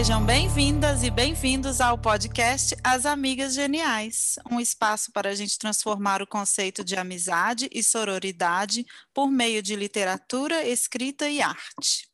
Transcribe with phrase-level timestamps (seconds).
[0.00, 6.22] Sejam bem-vindas e bem-vindos ao podcast As Amigas Geniais, um espaço para a gente transformar
[6.22, 12.08] o conceito de amizade e sororidade por meio de literatura, escrita e arte.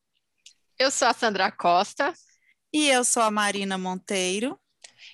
[0.76, 2.12] Eu sou a Sandra Costa.
[2.72, 4.58] E eu sou a Marina Monteiro.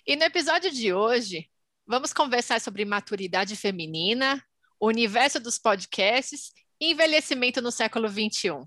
[0.07, 1.51] E no episódio de hoje,
[1.87, 4.43] vamos conversar sobre maturidade feminina,
[4.81, 8.65] o universo dos podcasts e envelhecimento no século XXI.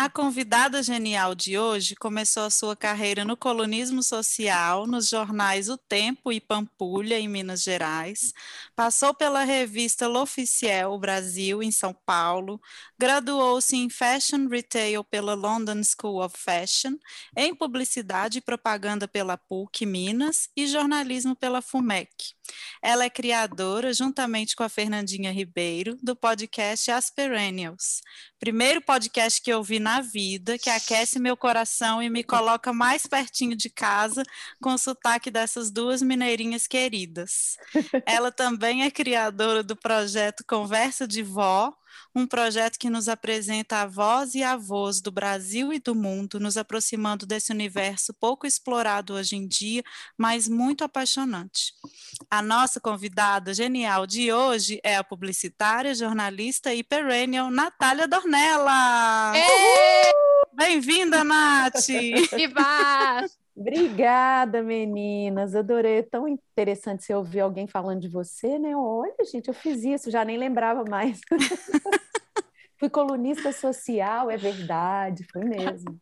[0.00, 5.76] A convidada genial de hoje começou a sua carreira no colunismo social, nos jornais O
[5.76, 8.32] Tempo e Pampulha, em Minas Gerais,
[8.76, 12.60] passou pela revista L'Officiel Brasil, em São Paulo,
[12.96, 16.94] graduou-se em Fashion Retail pela London School of Fashion,
[17.36, 22.37] em Publicidade e Propaganda pela PUC Minas e Jornalismo pela FUMEC.
[22.82, 28.00] Ela é criadora, juntamente com a Fernandinha Ribeiro, do podcast As Perennials,
[28.38, 33.06] primeiro podcast que eu vi na vida, que aquece meu coração e me coloca mais
[33.06, 34.22] pertinho de casa
[34.60, 37.56] com o sotaque dessas duas mineirinhas queridas.
[38.06, 41.72] Ela também é criadora do projeto Conversa de Vó,
[42.14, 47.26] um projeto que nos apresenta avós e avós do Brasil e do mundo, nos aproximando
[47.26, 49.82] desse universo pouco explorado hoje em dia,
[50.16, 51.72] mas muito apaixonante.
[52.30, 59.32] A nossa convidada genial de hoje é a publicitária, jornalista e perennial Natália Dornella.
[60.52, 61.86] Bem-vinda, Nath!
[62.34, 63.24] Viva!
[63.58, 65.56] Obrigada, meninas.
[65.56, 65.98] Adorei.
[65.98, 68.76] É tão interessante você ouvir alguém falando de você, né?
[68.76, 71.20] Olha, gente, eu fiz isso, já nem lembrava mais.
[72.78, 76.00] Fui colunista social, é verdade, foi mesmo.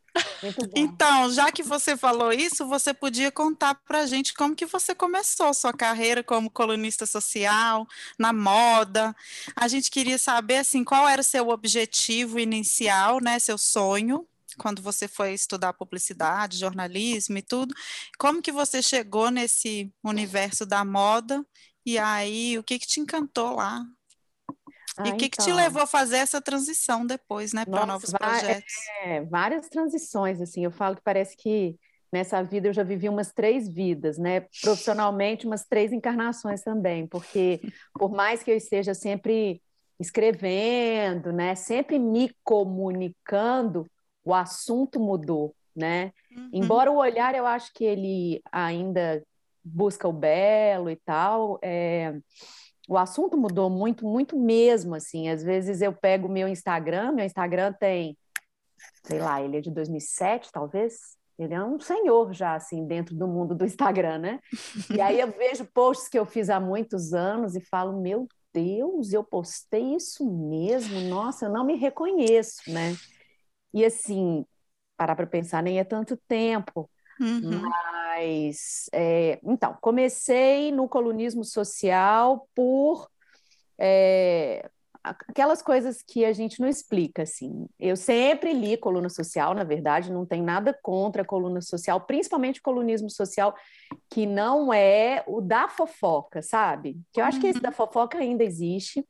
[0.74, 4.94] Então, já que você falou isso, você podia contar para a gente como que você
[4.94, 7.86] começou sua carreira como colunista social,
[8.18, 9.16] na moda.
[9.54, 14.82] A gente queria saber assim, qual era o seu objetivo inicial, né, seu sonho quando
[14.82, 17.74] você foi estudar publicidade, jornalismo e tudo,
[18.18, 21.44] como que você chegou nesse universo da moda
[21.84, 23.84] e aí o que que te encantou lá?
[24.98, 25.30] Ah, e o que, então.
[25.30, 25.56] que te então.
[25.56, 28.74] levou a fazer essa transição depois, né, para novos projetos?
[29.02, 31.76] É, várias transições, assim, eu falo que parece que
[32.12, 37.60] nessa vida eu já vivi umas três vidas, né, profissionalmente umas três encarnações também, porque
[37.92, 39.60] por mais que eu esteja sempre
[40.00, 43.86] escrevendo, né, sempre me comunicando,
[44.26, 46.12] o assunto mudou, né?
[46.36, 46.50] Uhum.
[46.52, 49.22] Embora o olhar, eu acho que ele ainda
[49.64, 52.18] busca o belo e tal, é,
[52.88, 55.28] o assunto mudou muito, muito mesmo, assim.
[55.28, 58.18] Às vezes eu pego o meu Instagram, meu Instagram tem,
[59.04, 61.16] sei lá, ele é de 2007, talvez.
[61.38, 64.40] Ele é um senhor já, assim, dentro do mundo do Instagram, né?
[64.92, 69.12] E aí eu vejo posts que eu fiz há muitos anos e falo, meu Deus,
[69.12, 70.98] eu postei isso mesmo?
[71.02, 72.96] Nossa, eu não me reconheço, né?
[73.76, 74.46] E assim,
[74.96, 76.90] parar para pensar, nem é tanto tempo.
[77.20, 77.60] Uhum.
[77.60, 83.06] Mas, é, então, comecei no colunismo social por
[83.78, 84.70] é,
[85.04, 87.66] aquelas coisas que a gente não explica, assim.
[87.78, 92.60] Eu sempre li coluna social, na verdade, não tem nada contra a coluna social, principalmente
[92.60, 93.54] o colunismo social,
[94.10, 96.98] que não é o da fofoca, sabe?
[97.12, 97.42] Que eu acho uhum.
[97.42, 97.74] que esse da uhum.
[97.74, 99.06] fofoca ainda existe,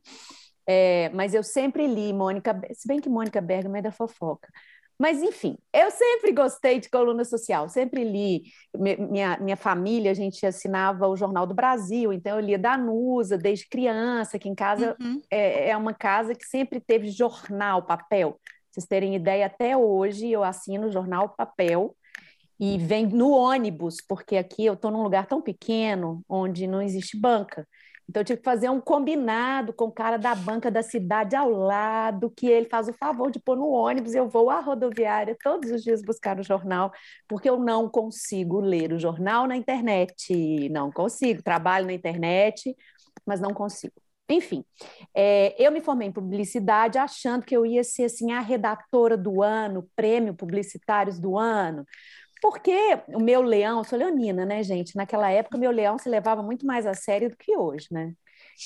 [0.67, 4.49] é, mas eu sempre li Mônica, se bem que Mônica Bergman é da fofoca.
[4.99, 8.45] Mas, enfim, eu sempre gostei de coluna social, sempre li.
[8.75, 13.69] Minha, minha família, a gente assinava o Jornal do Brasil, então eu lia Danusa desde
[13.69, 15.21] criança, que em casa uhum.
[15.31, 18.33] é, é uma casa que sempre teve jornal, papel.
[18.33, 18.41] Pra
[18.73, 21.95] vocês terem ideia, até hoje eu assino jornal papel
[22.59, 27.21] e vem no ônibus, porque aqui eu estou num lugar tão pequeno onde não existe
[27.21, 27.69] banca.
[28.09, 31.51] Então, eu tive que fazer um combinado com o cara da banca da cidade ao
[31.51, 34.15] lado, que ele faz o favor de pôr no ônibus.
[34.15, 36.93] Eu vou à rodoviária todos os dias buscar o jornal,
[37.29, 40.69] porque eu não consigo ler o jornal na internet.
[40.71, 41.43] Não consigo.
[41.43, 42.77] Trabalho na internet,
[43.27, 43.95] mas não consigo.
[44.29, 44.65] Enfim,
[45.15, 49.41] é, eu me formei em publicidade achando que eu ia ser assim, a redatora do
[49.43, 51.85] ano, prêmio publicitários do ano,
[52.51, 52.79] porque
[53.09, 54.95] o meu leão, eu sou leonina, né, gente?
[54.95, 58.13] Naquela época, o meu leão se levava muito mais a sério do que hoje, né?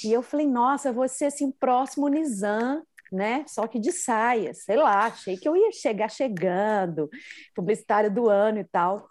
[0.05, 3.43] E eu falei, nossa, você assim, próximo Nizam, né?
[3.49, 7.09] Só que de saia, sei lá, achei que eu ia chegar chegando,
[7.55, 9.09] publicitária do ano e tal.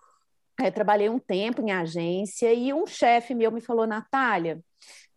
[0.60, 4.63] Aí, trabalhei um tempo em agência e um chefe meu me falou, Natália, eu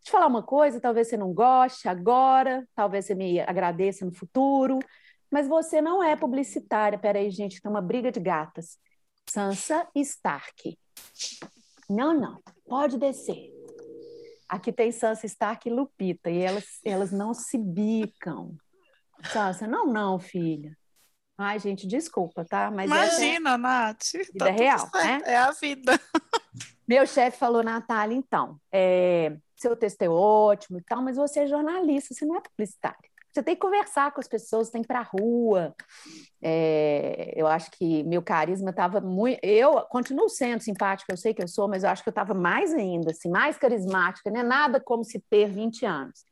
[0.03, 4.79] te falar uma coisa, talvez você não goste agora, talvez você me agradeça no futuro,
[5.31, 6.99] mas você não é publicitária.
[6.99, 8.79] Peraí, gente, tem uma briga de gatas.
[9.29, 10.79] Sansa Stark.
[11.89, 13.51] Não, não, pode descer.
[14.49, 18.55] Aqui tem Sansa Stark e Lupita, e elas, elas não se bicam.
[19.33, 20.77] Sansa, não, não, filha.
[21.39, 22.71] Ai, gente, desculpa, tá?
[22.71, 24.13] Mas é Imagina, é, Nath.
[24.13, 25.21] Vida tá real, né?
[25.25, 25.99] É a vida.
[26.87, 31.47] Meu chefe falou, Natália, então, é, seu texto é ótimo e tal, mas você é
[31.47, 33.12] jornalista, você não é publicitária.
[33.33, 35.75] Você tem que conversar com as pessoas, tem que ir para a rua.
[36.43, 39.39] É, eu acho que meu carisma estava muito.
[39.43, 42.35] Eu continuo sendo simpática, eu sei que eu sou, mas eu acho que eu estava
[42.35, 44.43] mais ainda, assim, mais carismática, né?
[44.43, 46.25] Nada como se ter 20 anos.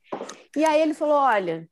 [0.55, 1.67] E aí ele falou: olha,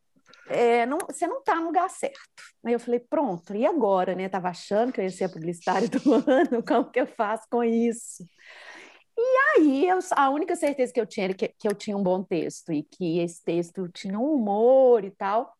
[0.48, 2.18] é, não, você não está no lugar certo.
[2.64, 4.28] Aí eu falei, pronto, e agora, né?
[4.28, 7.62] Tava achando que eu ia ser a publicitária do ano, como que eu faço com
[7.62, 8.24] isso?
[9.20, 12.02] E aí, eu, a única certeza que eu tinha era que, que eu tinha um
[12.02, 15.52] bom texto e que esse texto tinha um humor e tal.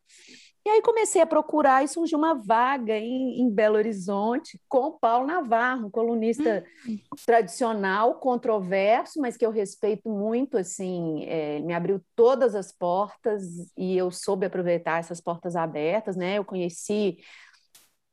[0.65, 4.91] E aí comecei a procurar e surgiu uma vaga em, em Belo Horizonte com o
[4.93, 6.97] Paulo Navarro, um colunista hum.
[7.25, 13.43] tradicional, controverso, mas que eu respeito muito, assim, é, me abriu todas as portas
[13.77, 16.37] e eu soube aproveitar essas portas abertas, né?
[16.37, 17.17] Eu conheci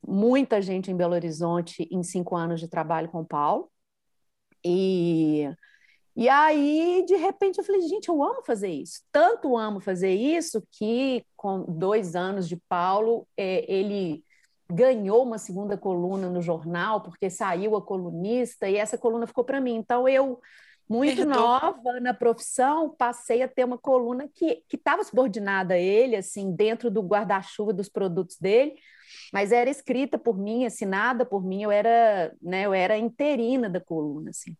[0.04, 3.70] muita gente em Belo Horizonte em cinco anos de trabalho com o Paulo.
[4.66, 5.48] E,
[6.16, 9.00] e aí, de repente, eu falei, gente, eu amo fazer isso.
[9.12, 14.24] Tanto amo fazer isso que, com dois anos de Paulo, é, ele
[14.68, 19.60] ganhou uma segunda coluna no jornal, porque saiu a colunista, e essa coluna ficou para
[19.60, 19.76] mim.
[19.76, 20.40] Então, eu,
[20.88, 26.52] muito nova na profissão, passei a ter uma coluna que estava subordinada a ele, assim,
[26.54, 28.74] dentro do guarda-chuva dos produtos dele,
[29.32, 33.80] mas era escrita por mim, assinada por mim, eu era, né, eu era interina da
[33.80, 34.56] coluna, assim.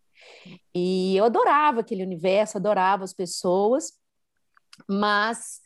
[0.75, 3.93] E eu adorava aquele universo, adorava as pessoas,
[4.87, 5.61] mas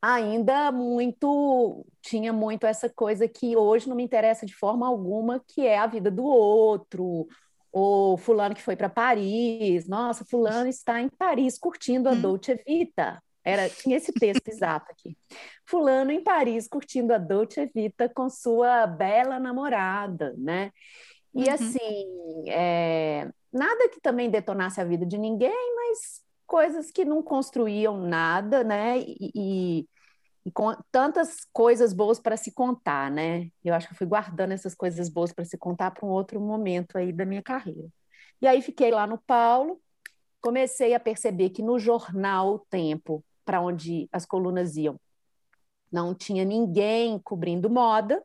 [0.00, 5.66] ainda muito tinha muito essa coisa que hoje não me interessa de forma alguma, que
[5.66, 7.26] é a vida do outro,
[7.74, 12.20] ou fulano que foi para Paris, nossa, fulano está em Paris curtindo a hum.
[12.20, 13.20] Dolce Vita.
[13.44, 15.18] Era, tinha esse texto exato aqui.
[15.66, 20.70] Fulano em Paris curtindo a Dolce Vita com sua bela namorada, né?
[21.34, 21.52] E uhum.
[21.52, 27.98] assim, é, nada que também detonasse a vida de ninguém, mas coisas que não construíam
[27.98, 29.00] nada, né?
[29.00, 29.88] E, e,
[30.44, 33.50] e com tantas coisas boas para se contar, né?
[33.64, 36.98] Eu acho que fui guardando essas coisas boas para se contar para um outro momento
[36.98, 37.88] aí da minha carreira.
[38.42, 39.80] E aí fiquei lá no Paulo,
[40.40, 45.00] comecei a perceber que no jornal O Tempo para onde as colunas iam.
[45.90, 48.22] Não tinha ninguém cobrindo moda.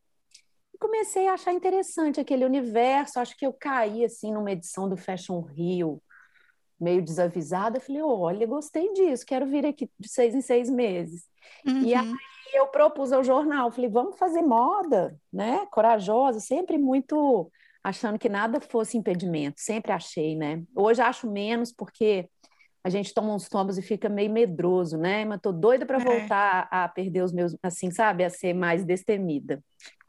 [0.74, 3.20] E comecei a achar interessante aquele universo.
[3.20, 6.02] Acho que eu caí assim numa edição do Fashion Rio,
[6.80, 7.80] meio desavisada.
[7.80, 11.24] Falei, olha, gostei disso, quero vir aqui de seis em seis meses.
[11.66, 11.82] Uhum.
[11.84, 12.14] E aí
[12.54, 15.66] eu propus ao jornal, falei, vamos fazer moda, né?
[15.72, 17.52] Corajosa, sempre muito
[17.84, 20.64] achando que nada fosse impedimento, sempre achei, né?
[20.76, 22.30] Hoje acho menos porque
[22.84, 25.26] a gente toma uns tombos e fica meio medroso, né?
[25.26, 26.04] Mas tô doida para é.
[26.04, 29.62] voltar a perder os meus, assim, sabe, a ser mais destemida.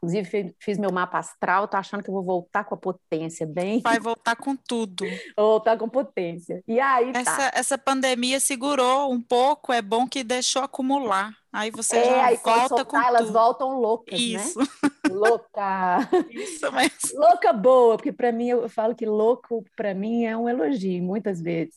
[0.03, 3.81] Inclusive, fiz meu mapa astral, tô achando que eu vou voltar com a potência bem.
[3.81, 5.05] Vai voltar com tudo.
[5.37, 6.63] Vou voltar com potência.
[6.67, 7.11] E aí.
[7.13, 7.51] Essa, tá.
[7.53, 11.31] essa pandemia segurou um pouco, é bom que deixou acumular.
[11.53, 13.33] Aí você é, já aí volta soltar, com elas tudo.
[13.33, 14.25] voltam loucas, né?
[14.25, 14.59] Isso.
[14.59, 14.65] né?
[15.11, 15.99] Louca.
[16.31, 17.19] Isso mesmo.
[17.19, 21.39] Louca boa, porque para mim eu falo que louco para mim é um elogio muitas
[21.39, 21.75] vezes.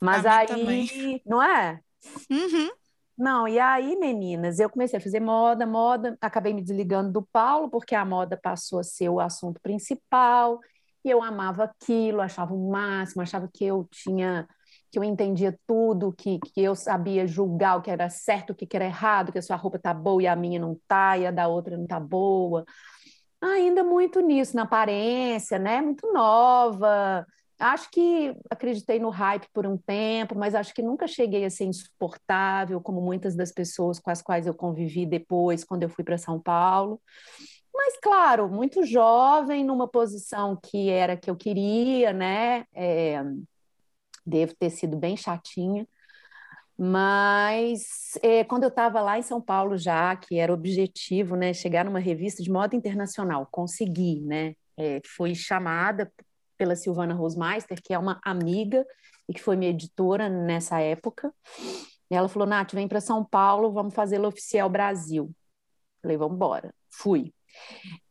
[0.00, 1.20] Mas aí, também.
[1.26, 1.80] não é?
[2.30, 2.70] Uhum.
[3.18, 7.68] Não, e aí, meninas, eu comecei a fazer moda, moda, acabei me desligando do Paulo,
[7.68, 10.60] porque a moda passou a ser o assunto principal,
[11.04, 14.46] e eu amava aquilo, achava o máximo, achava que eu tinha,
[14.92, 18.68] que eu entendia tudo, que, que eu sabia julgar o que era certo, o que
[18.76, 21.30] era errado, que a sua roupa tá boa e a minha não tá, e a
[21.32, 22.64] da outra não tá boa.
[23.40, 25.80] Ainda muito nisso, na aparência, né?
[25.80, 27.24] Muito nova,
[27.58, 31.64] Acho que acreditei no hype por um tempo, mas acho que nunca cheguei a ser
[31.64, 36.16] insuportável, como muitas das pessoas com as quais eu convivi depois, quando eu fui para
[36.16, 37.00] São Paulo.
[37.74, 42.64] Mas, claro, muito jovem, numa posição que era que eu queria, né?
[42.74, 43.22] É,
[44.24, 45.86] devo ter sido bem chatinha.
[46.76, 51.84] Mas é, quando eu estava lá em São Paulo já, que era objetivo, né, chegar
[51.84, 54.54] numa revista de moda internacional, consegui, né?
[54.76, 56.12] É, fui chamada
[56.58, 58.84] pela Silvana Rosmeister, que é uma amiga
[59.28, 61.32] e que foi minha editora nessa época.
[62.10, 65.30] E ela falou: Nath, vem para São Paulo, vamos fazer o Oficial Brasil.
[66.02, 66.74] Falei: vamos embora.
[66.90, 67.32] Fui.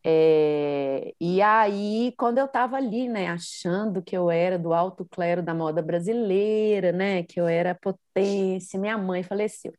[0.04, 5.42] É, e aí, quando eu estava ali, né, achando que eu era do alto clero
[5.42, 9.72] da moda brasileira, né, que eu era potência, minha mãe faleceu.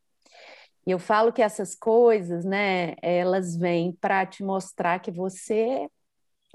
[0.85, 5.87] E eu falo que essas coisas, né, elas vêm para te mostrar que você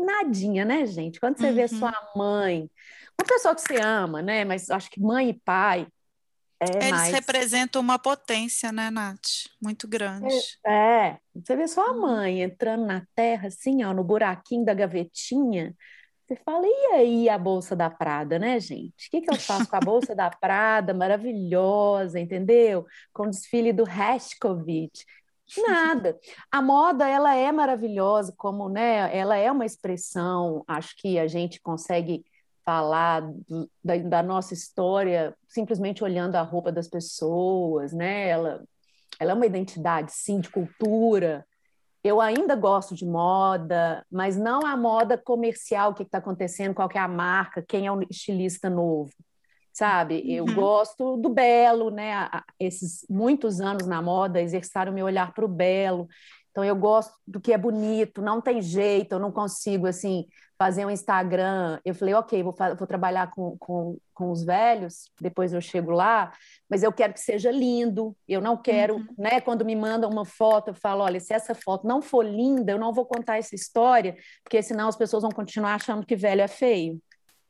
[0.03, 1.21] nadinha, né, gente?
[1.21, 1.55] Quando você uhum.
[1.55, 2.71] vê sua mãe,
[3.21, 4.45] uma pessoa que você ama, né?
[4.45, 5.87] Mas acho que mãe e pai
[6.61, 7.15] É Eles mais...
[7.15, 9.49] representam uma potência, né, Nath?
[9.63, 10.35] Muito grande.
[10.67, 15.75] É, é, você vê sua mãe entrando na terra, assim, ó, no buraquinho da gavetinha.
[16.27, 19.09] Você fala, e aí a Bolsa da Prada, né, gente?
[19.09, 22.87] O que, que eu faço com a Bolsa da Prada, maravilhosa, entendeu?
[23.13, 25.05] Com o desfile do Hashkovich.
[25.59, 26.19] Nada.
[26.51, 31.61] A moda, ela é maravilhosa, como, né, ela é uma expressão, acho que a gente
[31.61, 32.25] consegue
[32.65, 38.29] falar do, da, da, nossa história simplesmente olhando a roupa das pessoas, né?
[38.29, 38.65] Ela,
[39.21, 41.47] ela é uma identidade, sim, de cultura.
[42.03, 46.89] Eu ainda gosto de moda, mas não a moda comercial, o que está acontecendo, qual
[46.95, 49.13] é a marca, quem é o estilista novo,
[49.75, 50.23] sabe?
[50.33, 50.55] Eu uhum.
[50.55, 52.31] gosto do belo, né?
[52.61, 56.09] Esses muitos anos na moda exercitaram meu olhar para o belo.
[56.53, 60.25] Então eu gosto do que é bonito, não tem jeito, eu não consigo assim
[60.57, 61.81] fazer um Instagram.
[61.85, 66.33] Eu falei, ok, vou, vou trabalhar com, com, com os velhos, depois eu chego lá,
[66.71, 68.17] mas eu quero que seja lindo.
[68.29, 69.07] Eu não quero, uhum.
[69.19, 69.41] né?
[69.41, 72.79] Quando me mandam uma foto, eu falo, olha, se essa foto não for linda, eu
[72.79, 76.49] não vou contar essa história, porque senão as pessoas vão continuar achando que velho é
[76.49, 77.03] feio.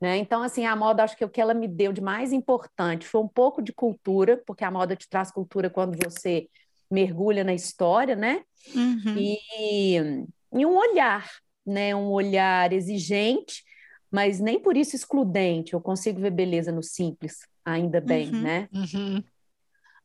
[0.05, 0.19] Né?
[0.19, 3.23] Então, assim, a moda, acho que o que ela me deu de mais importante foi
[3.23, 6.47] um pouco de cultura, porque a moda te traz cultura quando você
[6.91, 8.43] mergulha na história, né?
[8.75, 9.17] Uhum.
[9.17, 9.97] E,
[10.53, 11.27] e um olhar,
[11.65, 13.65] né, um olhar exigente,
[14.11, 15.73] mas nem por isso excludente.
[15.73, 18.69] Eu consigo ver beleza no simples, ainda bem, uhum, né?
[18.75, 19.25] Uhum.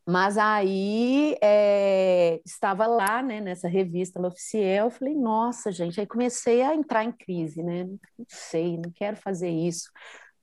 [0.09, 6.63] Mas aí é, estava lá, né, nessa revista L'Officiel, eu falei, nossa, gente, aí comecei
[6.63, 7.83] a entrar em crise, né?
[7.85, 9.91] Não sei, não quero fazer isso.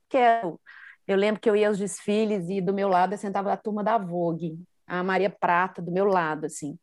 [0.09, 0.59] Quero.
[1.05, 3.97] Eu lembro que eu ia aos desfiles e do meu lado sentava a turma da
[3.97, 4.57] Vogue,
[4.87, 6.77] a Maria Prata do meu lado, assim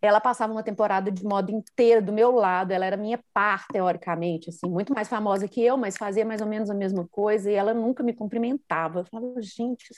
[0.00, 4.50] ela passava uma temporada de moda inteira do meu lado, ela era minha par, teoricamente,
[4.50, 7.54] assim, muito mais famosa que eu, mas fazia mais ou menos a mesma coisa, e
[7.54, 9.00] ela nunca me cumprimentava.
[9.00, 9.92] Eu falava, gente,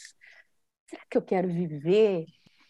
[0.87, 2.27] será que eu quero viver?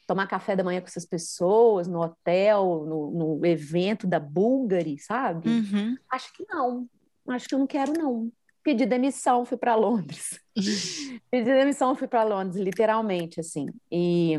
[0.06, 5.48] Tomar café da manhã com essas pessoas, no hotel, no, no evento da Bulgari, sabe?
[5.48, 5.96] Uhum.
[6.10, 6.88] Acho que não,
[7.28, 8.30] acho que eu não quero, não.
[8.62, 10.40] Pedi demissão, fui para Londres.
[11.30, 13.66] Pedi demissão, fui para Londres, literalmente, assim.
[13.90, 14.38] E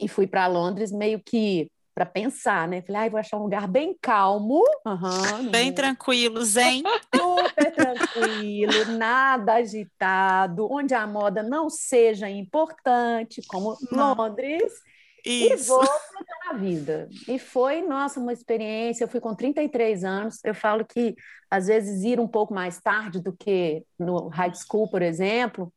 [0.00, 2.80] e fui para Londres meio que para pensar, né?
[2.80, 6.82] Falei, ah, vou achar um lugar bem calmo, uhum, bem tranquilo, zen,
[7.94, 14.14] tranquilo, nada agitado, onde a moda não seja importante, como não.
[14.14, 14.72] Londres.
[15.24, 15.64] Isso.
[15.64, 15.84] E vou
[16.46, 17.08] na vida.
[17.28, 19.04] E foi, nossa, uma experiência.
[19.04, 20.38] Eu fui com 33 anos.
[20.44, 21.14] Eu falo que,
[21.48, 25.72] às vezes, ir um pouco mais tarde do que no high school, por exemplo,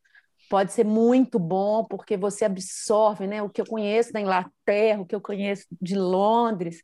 [0.50, 5.06] pode ser muito bom, porque você absorve né, o que eu conheço da Inglaterra, o
[5.06, 6.82] que eu conheço de Londres.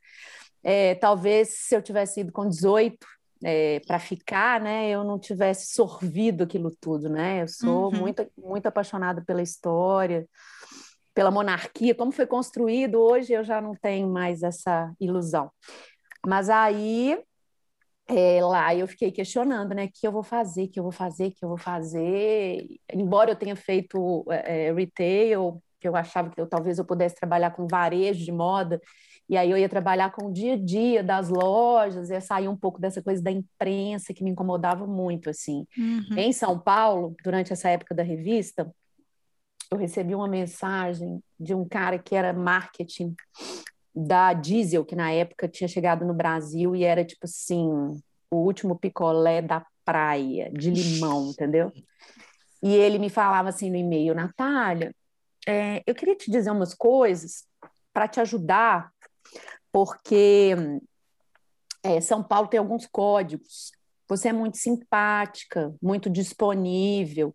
[0.62, 2.96] É, talvez se eu tivesse ido com 18
[3.42, 7.08] é, para ficar, né, eu não tivesse sorvido aquilo tudo.
[7.08, 7.42] Né?
[7.42, 8.00] Eu sou uhum.
[8.00, 10.26] muito, muito apaixonada pela história,
[11.14, 13.00] pela monarquia, como foi construído.
[13.00, 15.50] Hoje eu já não tenho mais essa ilusão.
[16.26, 17.18] Mas aí
[18.08, 21.44] é, lá eu fiquei questionando, né, que eu vou fazer, que eu vou fazer, que
[21.44, 22.66] eu vou fazer.
[22.92, 27.16] Embora eu tenha feito é, é, retail, que eu achava que eu, talvez eu pudesse
[27.16, 28.80] trabalhar com varejo de moda,
[29.28, 32.56] e aí eu ia trabalhar com o dia a dia das lojas, ia sair um
[32.56, 35.66] pouco dessa coisa da imprensa que me incomodava muito, assim.
[35.76, 36.16] Uhum.
[36.16, 38.72] Em São Paulo, durante essa época da revista,
[39.70, 43.14] eu recebi uma mensagem de um cara que era marketing
[43.94, 47.68] da Diesel, que na época tinha chegado no Brasil e era tipo assim,
[48.30, 51.72] o último picolé da praia, de limão, entendeu?
[52.62, 54.94] E ele me falava assim no e-mail, Natália,
[55.46, 57.44] é, eu queria te dizer umas coisas
[57.92, 58.90] para te ajudar,
[59.70, 60.54] porque
[61.82, 63.72] é, São Paulo tem alguns códigos.
[64.08, 67.34] Você é muito simpática, muito disponível.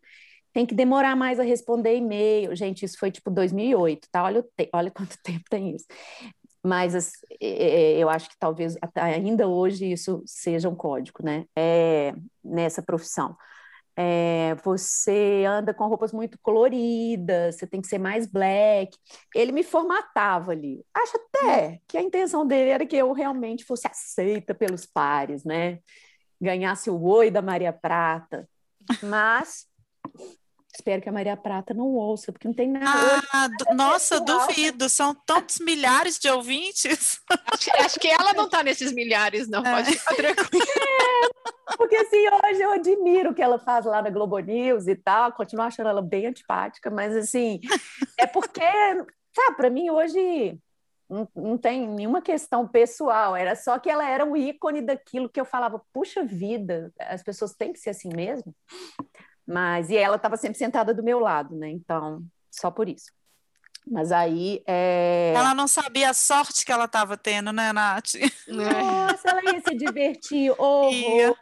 [0.53, 2.55] Tem que demorar mais a responder e-mail.
[2.55, 4.23] Gente, isso foi tipo 2008, tá?
[4.23, 5.85] Olha, olha quanto tempo tem isso
[6.67, 6.93] mas
[7.39, 11.45] eu acho que talvez ainda hoje isso seja um código, né?
[11.55, 13.37] É, nessa profissão.
[13.99, 18.95] É, você anda com roupas muito coloridas, você tem que ser mais black.
[19.33, 20.85] Ele me formatava ali.
[20.93, 25.79] Acho até que a intenção dele era que eu realmente fosse aceita pelos pares, né?
[26.39, 28.47] Ganhasse o oi da Maria Prata.
[29.01, 29.65] Mas
[30.77, 33.19] Espero que a Maria Prata não ouça, porque não tem nada.
[33.33, 34.87] Ah, nossa, duvido.
[34.87, 37.19] São tantos milhares de ouvintes.
[37.51, 39.63] Acho, acho que ela não está nesses milhares, não.
[39.63, 40.33] Pode ficar é.
[40.33, 40.65] tranquila.
[41.69, 44.95] É, porque assim, hoje eu admiro o que ela faz lá na Globo News e
[44.95, 45.33] tal.
[45.33, 47.59] Continuo achando ela bem antipática, mas assim,
[48.17, 48.61] é porque,
[49.35, 50.57] sabe, para mim hoje
[51.09, 55.39] não, não, tem nenhuma questão pessoal, era só que ela era o ícone daquilo que
[55.39, 58.55] eu falava, puxa vida, as pessoas têm que ser assim mesmo.
[59.47, 61.69] Mas, e ela estava sempre sentada do meu lado, né?
[61.69, 63.11] Então, só por isso.
[63.89, 64.61] Mas aí.
[64.67, 65.33] É...
[65.33, 68.15] Ela não sabia a sorte que ela estava tendo, né, Nath?
[68.47, 71.37] Nossa, ela ia se divertir horrores,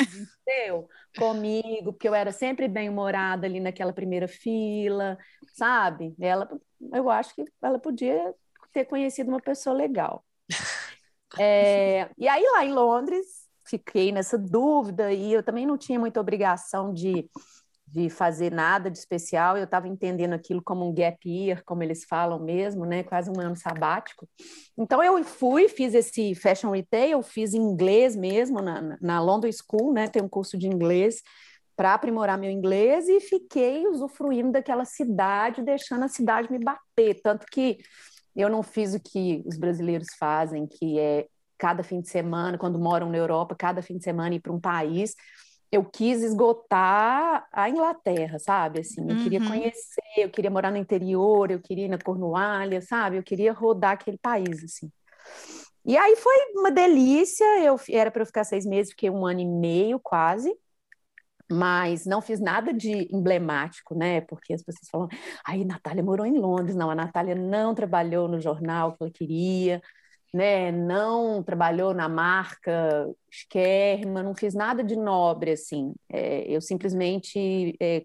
[0.00, 0.88] entendeu?
[1.16, 5.16] Comigo, porque eu era sempre bem-humorada ali naquela primeira fila,
[5.54, 6.12] sabe?
[6.20, 6.48] Ela,
[6.92, 8.34] eu acho que ela podia
[8.72, 10.24] ter conhecido uma pessoa legal.
[11.36, 16.20] É, e aí, lá em Londres, fiquei nessa dúvida e eu também não tinha muita
[16.20, 17.28] obrigação de
[17.86, 22.04] de fazer nada de especial, eu estava entendendo aquilo como um gap year, como eles
[22.04, 23.04] falam mesmo, né?
[23.04, 24.28] Quase um ano sabático.
[24.76, 30.08] Então eu fui, fiz esse fashion retail, fiz inglês mesmo na, na London School, né?
[30.08, 31.22] Tem um curso de inglês
[31.76, 37.46] para aprimorar meu inglês e fiquei usufruindo daquela cidade, deixando a cidade me bater, tanto
[37.46, 37.78] que
[38.34, 41.26] eu não fiz o que os brasileiros fazem, que é
[41.58, 44.60] cada fim de semana, quando moram na Europa, cada fim de semana ir para um
[44.60, 45.14] país
[45.74, 48.80] eu quis esgotar a Inglaterra, sabe?
[48.80, 49.22] Assim, eu uhum.
[49.24, 53.16] queria conhecer, eu queria morar no interior, eu queria ir na Cornualha, sabe?
[53.16, 54.90] Eu queria rodar aquele país, assim.
[55.84, 57.44] E aí foi uma delícia.
[57.60, 60.54] Eu era para eu ficar seis meses, fiquei um ano e meio quase,
[61.50, 64.20] mas não fiz nada de emblemático, né?
[64.20, 65.08] Porque as pessoas falam,
[65.44, 66.76] aí Natália morou em Londres.
[66.76, 69.82] Não, a Natália não trabalhou no jornal que ela queria
[70.34, 70.72] né?
[70.72, 75.94] Não trabalhou na marca Skerma, não fiz nada de nobre assim.
[76.12, 78.04] É, eu simplesmente é,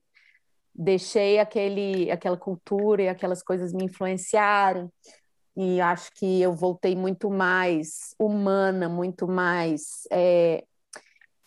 [0.75, 4.88] deixei aquele, aquela cultura e aquelas coisas me influenciarem.
[5.57, 10.63] E acho que eu voltei muito mais humana, muito mais é,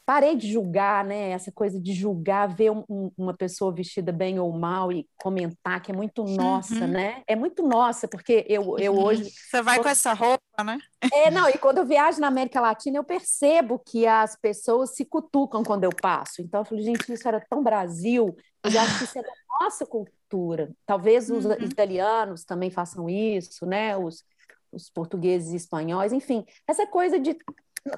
[0.05, 1.31] parei de julgar, né?
[1.31, 5.93] Essa coisa de julgar, ver um, uma pessoa vestida bem ou mal e comentar, que
[5.93, 6.89] é muito nossa, uhum.
[6.89, 7.23] né?
[7.27, 9.05] É muito nossa, porque eu, eu uhum.
[9.05, 9.31] hoje.
[9.31, 10.79] Você vai com essa roupa, né?
[11.13, 15.05] É, não, e quando eu viajo na América Latina, eu percebo que as pessoas se
[15.05, 16.43] cutucam quando eu passo.
[16.43, 19.87] Então, eu falei, gente, isso era tão Brasil, eu acho que isso é da nossa
[19.87, 20.73] cultura.
[20.85, 21.53] Talvez os uhum.
[21.61, 23.97] italianos também façam isso, né?
[23.97, 24.25] Os,
[24.73, 27.37] os portugueses e espanhóis, enfim, essa coisa de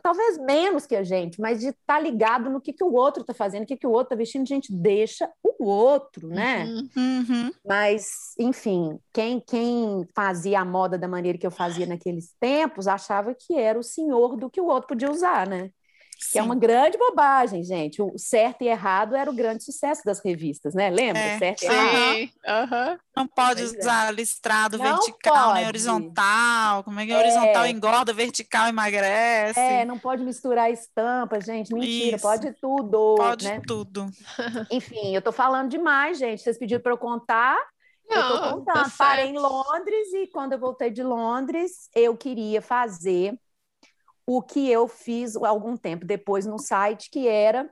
[0.03, 3.21] talvez menos que a gente, mas de estar tá ligado no que, que o outro
[3.21, 6.65] está fazendo, o que, que o outro está vestindo, a gente deixa o outro, né?
[6.65, 7.53] Uhum, uhum.
[7.67, 8.07] Mas,
[8.39, 13.59] enfim, quem, quem fazia a moda da maneira que eu fazia naqueles tempos achava que
[13.59, 15.71] era o senhor do que o outro podia usar, né?
[16.31, 18.03] Que é uma grande bobagem, gente.
[18.03, 20.91] O certo e errado era o grande sucesso das revistas, né?
[20.91, 21.21] Lembra?
[21.21, 22.31] É, certo e errado.
[22.47, 22.99] Uhum.
[23.17, 23.79] Não pode pois é.
[23.79, 24.13] usar é.
[24.13, 25.59] listrado não vertical pode.
[25.59, 26.85] nem horizontal.
[26.85, 29.61] Como é que é, horizontal engorda, vertical emagrece?
[29.61, 31.73] É, não pode misturar estampa, gente.
[31.73, 32.27] Mentira, Isso.
[32.27, 33.15] pode tudo.
[33.17, 33.61] Pode né?
[33.67, 34.11] tudo.
[34.71, 36.43] Enfim, eu tô falando demais, gente.
[36.43, 37.57] Vocês pediram para eu contar.
[38.09, 38.85] Não, eu tô contando.
[38.85, 43.39] Tá Parei em Londres e quando eu voltei de Londres, eu queria fazer
[44.27, 47.71] o que eu fiz algum tempo depois no site, que era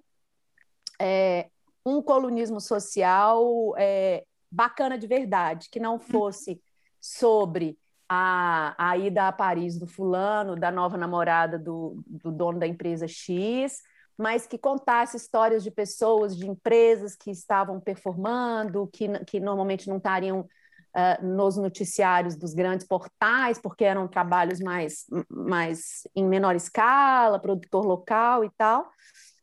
[1.01, 1.49] é,
[1.85, 6.61] um colunismo social é, bacana de verdade, que não fosse
[7.01, 12.67] sobre a, a ida a Paris do fulano, da nova namorada do, do dono da
[12.67, 13.81] empresa X,
[14.19, 19.97] mas que contasse histórias de pessoas, de empresas que estavam performando, que, que normalmente não
[19.97, 20.47] estariam
[20.97, 27.85] uh, nos noticiários dos grandes portais, porque eram trabalhos mais, mais em menor escala, produtor
[27.85, 28.91] local e tal.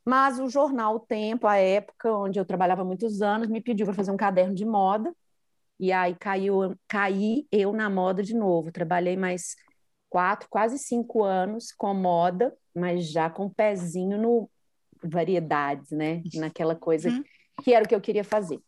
[0.05, 3.95] Mas o jornal O Tempo, a época onde eu trabalhava muitos anos, me pediu para
[3.95, 5.13] fazer um caderno de moda.
[5.79, 8.71] E aí caiu, caí eu na moda de novo.
[8.71, 9.55] Trabalhei mais
[10.09, 14.49] quatro, quase cinco anos com moda, mas já com um pezinho no
[15.01, 16.21] variedades, né?
[16.35, 17.23] Naquela coisa uhum.
[17.63, 18.59] que era o que eu queria fazer.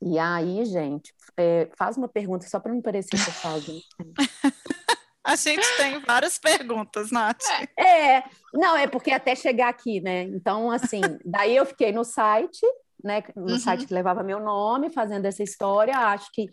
[0.00, 3.62] E aí, gente, é, faz uma pergunta só para não parecer que eu falo.
[5.26, 7.42] A gente tem várias perguntas, Nath.
[7.76, 8.22] É,
[8.54, 10.22] não, é porque até chegar aqui, né?
[10.22, 12.64] Então, assim, daí eu fiquei no site,
[13.02, 13.24] né?
[13.34, 13.58] No uhum.
[13.58, 15.98] site que levava meu nome, fazendo essa história.
[15.98, 16.48] Acho que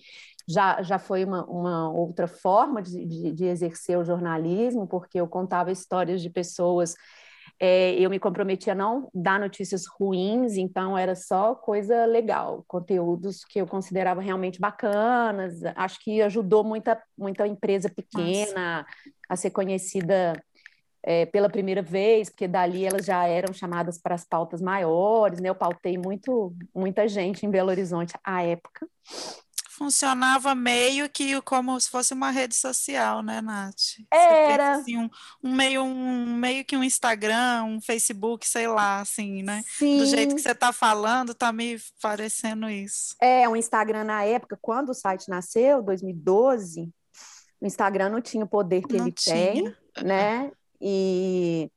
[0.49, 5.27] já, já foi uma, uma outra forma de, de, de exercer o jornalismo, porque eu
[5.27, 6.95] contava histórias de pessoas
[7.60, 13.46] é, eu me comprometi a não dar notícias ruins, então era só coisa legal, conteúdos
[13.46, 15.62] que eu considerava realmente bacanas.
[15.76, 18.86] Acho que ajudou muita, muita empresa pequena Nossa.
[19.30, 20.34] a ser conhecida
[21.02, 25.50] é, pela primeira vez, porque dali elas já eram chamadas para as pautas maiores, né?
[25.50, 28.88] Eu pautei muito, muita gente em Belo Horizonte à época
[29.84, 34.00] funcionava meio que como se fosse uma rede social, né, Nath?
[34.10, 34.76] Era.
[34.76, 35.10] Assim, um,
[35.43, 39.62] um, meio, um meio que um Instagram, um Facebook, sei lá, assim, né?
[39.78, 39.98] Sim.
[39.98, 43.13] Do jeito que você está falando, tá me parecendo isso.
[43.22, 46.89] É, o Instagram na época, quando o site nasceu, 2012,
[47.60, 49.36] o Instagram não tinha o poder que não ele tinha.
[49.36, 50.50] tem, né?
[50.80, 51.69] E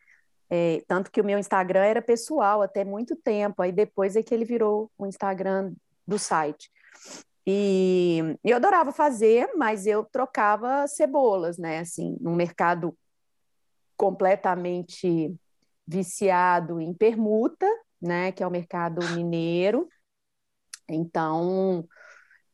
[0.48, 4.32] é, tanto que o meu Instagram era pessoal até muito tempo, aí depois é que
[4.32, 5.72] ele virou o Instagram
[6.06, 6.70] do site.
[7.46, 11.78] E eu adorava fazer, mas eu trocava cebolas, né?
[11.78, 12.96] Assim, num mercado
[13.96, 15.32] completamente
[15.86, 17.66] viciado em permuta,
[18.02, 18.32] né?
[18.32, 19.88] Que é o mercado mineiro.
[20.88, 21.86] Então,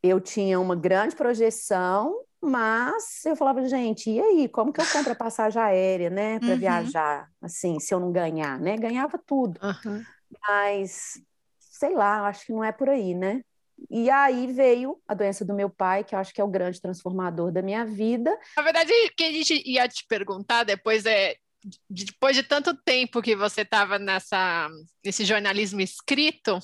[0.02, 5.12] eu tinha uma grande projeção, mas eu falava, gente, e aí, como que eu compro
[5.12, 6.59] a passagem aérea, né, para uhum.
[6.59, 8.76] viajar, assim, se eu não ganhar, né?
[8.76, 9.61] Ganhava tudo.
[9.62, 10.02] Uhum.
[10.48, 11.22] Mas,
[11.61, 13.42] sei lá, acho que não é por aí, né?
[13.90, 16.81] E aí veio a doença do meu pai, que eu acho que é o grande
[16.81, 18.37] transformador da minha vida.
[18.57, 21.37] Na verdade, o que a gente ia te perguntar depois é
[21.88, 24.68] depois de tanto tempo que você estava nessa
[25.05, 26.59] nesse jornalismo escrito,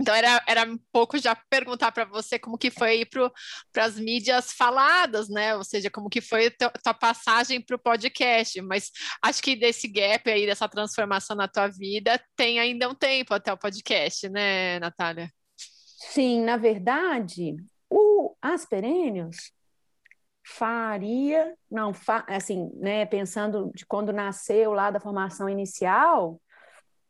[0.00, 3.06] então era, era um pouco já perguntar para você como que foi
[3.72, 5.54] para as mídias faladas, né?
[5.54, 8.60] Ou seja, como que foi a tua passagem para o podcast.
[8.62, 8.90] Mas
[9.22, 13.52] acho que desse gap aí, dessa transformação na tua vida, tem ainda um tempo até
[13.52, 15.30] o podcast, né, Natália?
[16.10, 17.56] Sim, na verdade,
[17.90, 19.52] o Asperênios
[20.46, 26.40] faria, não, fa, assim, né, pensando de quando nasceu lá da formação inicial,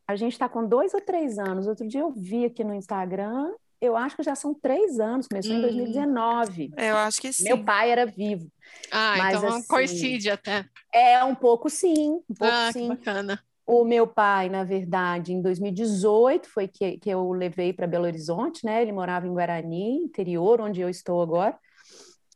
[0.07, 1.67] a gente está com dois ou três anos.
[1.67, 5.53] Outro dia eu vi aqui no Instagram, eu acho que já são três anos, começou
[5.53, 5.57] hum.
[5.57, 6.71] em 2019.
[6.77, 7.43] Eu acho que sim.
[7.43, 8.47] Meu pai era vivo.
[8.91, 10.65] Ah, mas, então assim, coincide até.
[10.93, 12.83] É um pouco sim, um pouco ah, sim.
[12.83, 13.43] Que bacana.
[13.67, 18.63] O meu pai, na verdade, em 2018 foi que, que eu levei para Belo Horizonte,
[18.63, 18.81] né?
[18.81, 21.57] Ele morava em Guarani, interior, onde eu estou agora.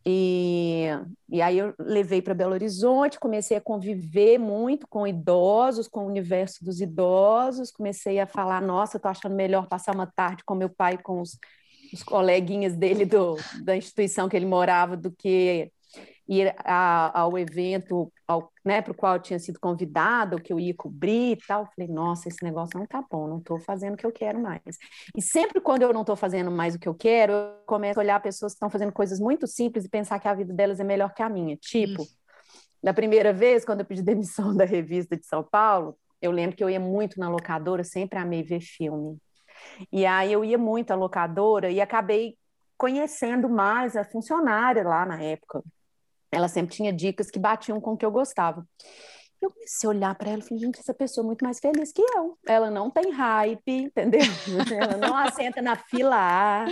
[0.05, 0.85] E,
[1.29, 6.07] e aí eu levei para Belo Horizonte, comecei a conviver muito com idosos, com o
[6.07, 10.69] universo dos idosos, comecei a falar, nossa, estou achando melhor passar uma tarde com meu
[10.69, 11.37] pai, com os,
[11.93, 15.71] os coleguinhas dele do, da instituição que ele morava, do que
[16.29, 20.59] ir a, ao evento ao, né, para o qual eu tinha sido convidada, que eu
[20.59, 21.67] ia cobrir e tal.
[21.75, 24.77] Falei, nossa, esse negócio não tá bom, não estou fazendo o que eu quero mais.
[25.17, 28.03] E sempre quando eu não estou fazendo mais o que eu quero, eu começo a
[28.03, 30.83] olhar pessoas que estão fazendo coisas muito simples e pensar que a vida delas é
[30.83, 31.57] melhor que a minha.
[31.57, 32.05] Tipo,
[32.81, 36.63] da primeira vez, quando eu pedi demissão da revista de São Paulo, eu lembro que
[36.63, 39.17] eu ia muito na locadora, sempre amei ver filme.
[39.91, 42.37] E aí eu ia muito à locadora e acabei
[42.77, 45.63] conhecendo mais a funcionária lá na época,
[46.31, 48.65] ela sempre tinha dicas que batiam com o que eu gostava.
[49.41, 51.93] Eu comecei a olhar para ela e falei, gente, essa pessoa é muito mais feliz
[51.93, 52.37] que eu.
[52.45, 54.21] Ela não tem hype, entendeu?
[54.77, 56.65] Ela não assenta na fila A,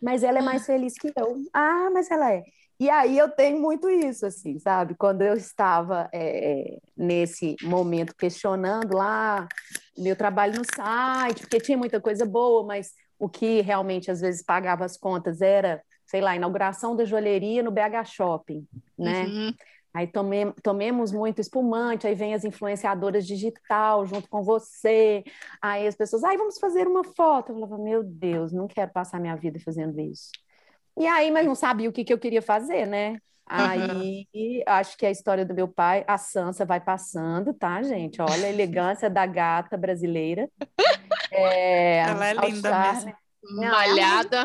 [0.00, 1.42] mas ela é mais feliz que eu.
[1.52, 2.42] Ah, mas ela é.
[2.78, 4.94] E aí eu tenho muito isso, assim, sabe?
[4.96, 9.46] Quando eu estava é, nesse momento questionando lá
[9.96, 14.42] meu trabalho no site, porque tinha muita coisa boa, mas o que realmente às vezes
[14.42, 15.82] pagava as contas era
[16.14, 18.64] sei lá, inauguração da joalheria no BH Shopping,
[18.96, 19.24] né?
[19.24, 19.54] Uhum.
[19.92, 25.24] Aí tome, tomemos muito espumante, aí vem as influenciadoras digital junto com você.
[25.60, 27.50] Aí as pessoas, ai, vamos fazer uma foto.
[27.50, 30.30] Eu falava, meu Deus, não quero passar minha vida fazendo isso.
[30.96, 33.18] E aí, mas não sabia o que, que eu queria fazer, né?
[33.44, 34.62] Aí uhum.
[34.68, 38.22] acho que a história do meu pai, a Sansa vai passando, tá, gente?
[38.22, 40.48] Olha a elegância da gata brasileira.
[41.32, 43.16] É, Ela é linda mesmo.
[43.58, 44.44] Malhada.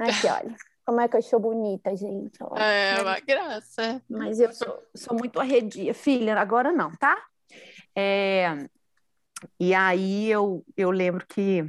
[0.00, 0.69] Aqui, olha.
[0.90, 2.36] Como é que eu sou bonita, gente.
[2.42, 2.60] Olha.
[2.60, 4.02] É uma graça.
[4.10, 5.94] Mas eu sou, sou muito arredia.
[5.94, 7.16] Filha, agora não, tá?
[7.96, 8.66] É...
[9.60, 11.64] E aí eu, eu lembro que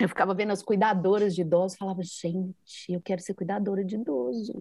[0.00, 4.54] eu ficava vendo as cuidadoras de idosos, falava, gente, eu quero ser cuidadora de idoso.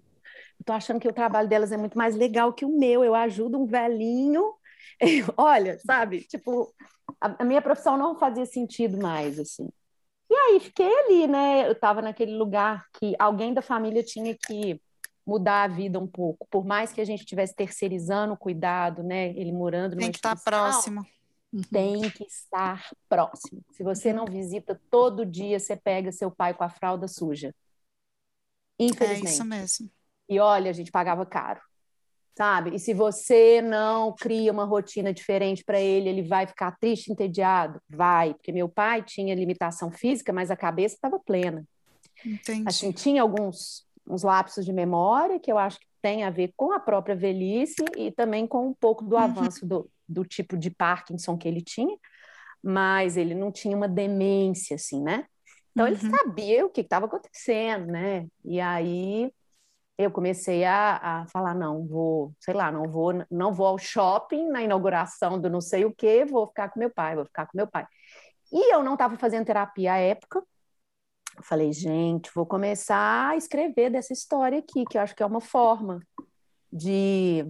[0.59, 3.01] Eu tô achando que o trabalho delas é muito mais legal que o meu.
[3.01, 4.55] Eu ajudo um velhinho.
[5.37, 6.25] Olha, sabe?
[6.25, 6.75] Tipo,
[7.21, 9.69] a, a minha profissão não fazia sentido mais, assim.
[10.29, 11.67] E aí fiquei ali, né?
[11.67, 14.79] Eu estava naquele lugar que alguém da família tinha que
[15.25, 19.29] mudar a vida um pouco, por mais que a gente estivesse terceirizando o cuidado, né?
[19.29, 21.05] Ele morando tem que estar tá próximo.
[21.71, 23.63] Tem que estar próximo.
[23.71, 27.55] Se você não visita todo dia, você pega seu pai com a fralda suja.
[28.77, 29.27] Infelizmente.
[29.27, 29.91] É isso mesmo.
[30.27, 31.59] E olha, a gente pagava caro
[32.39, 32.73] sabe?
[32.73, 37.81] E se você não cria uma rotina diferente para ele, ele vai ficar triste, entediado?
[37.89, 41.65] Vai, porque meu pai tinha limitação física, mas a cabeça estava plena.
[42.25, 42.63] Entendi.
[42.65, 46.71] Assim, tinha alguns uns lapsos de memória que eu acho que tem a ver com
[46.71, 49.21] a própria velhice e também com um pouco do uhum.
[49.21, 51.95] avanço do, do tipo de Parkinson que ele tinha,
[52.63, 55.25] mas ele não tinha uma demência, assim, né?
[55.71, 55.91] Então uhum.
[55.91, 58.25] ele sabia o que estava acontecendo, né?
[58.45, 59.29] E aí
[59.99, 64.47] eu comecei a, a falar não vou sei lá não vou não vou ao shopping
[64.47, 67.57] na inauguração do não sei o que vou ficar com meu pai vou ficar com
[67.57, 67.85] meu pai
[68.49, 70.41] e eu não estava fazendo terapia à época
[71.37, 75.25] eu falei gente vou começar a escrever dessa história aqui que eu acho que é
[75.25, 75.99] uma forma
[76.71, 77.45] de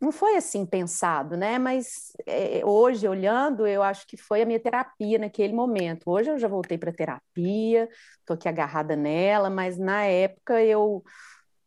[0.00, 1.58] não foi assim pensado, né?
[1.58, 6.08] Mas é, hoje, olhando, eu acho que foi a minha terapia naquele momento.
[6.08, 7.88] Hoje eu já voltei para terapia,
[8.20, 11.02] estou aqui agarrada nela, mas na época eu,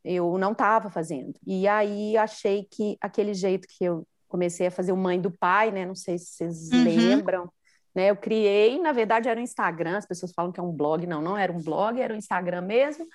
[0.03, 1.33] eu não estava fazendo.
[1.45, 5.71] E aí achei que aquele jeito que eu comecei a fazer o Mãe do Pai,
[5.71, 5.85] né?
[5.85, 6.83] Não sei se vocês uhum.
[6.83, 7.51] lembram.
[7.93, 11.05] Né, eu criei, na verdade era um Instagram, as pessoas falam que é um blog,
[11.05, 13.05] não, não era um blog, era um Instagram mesmo,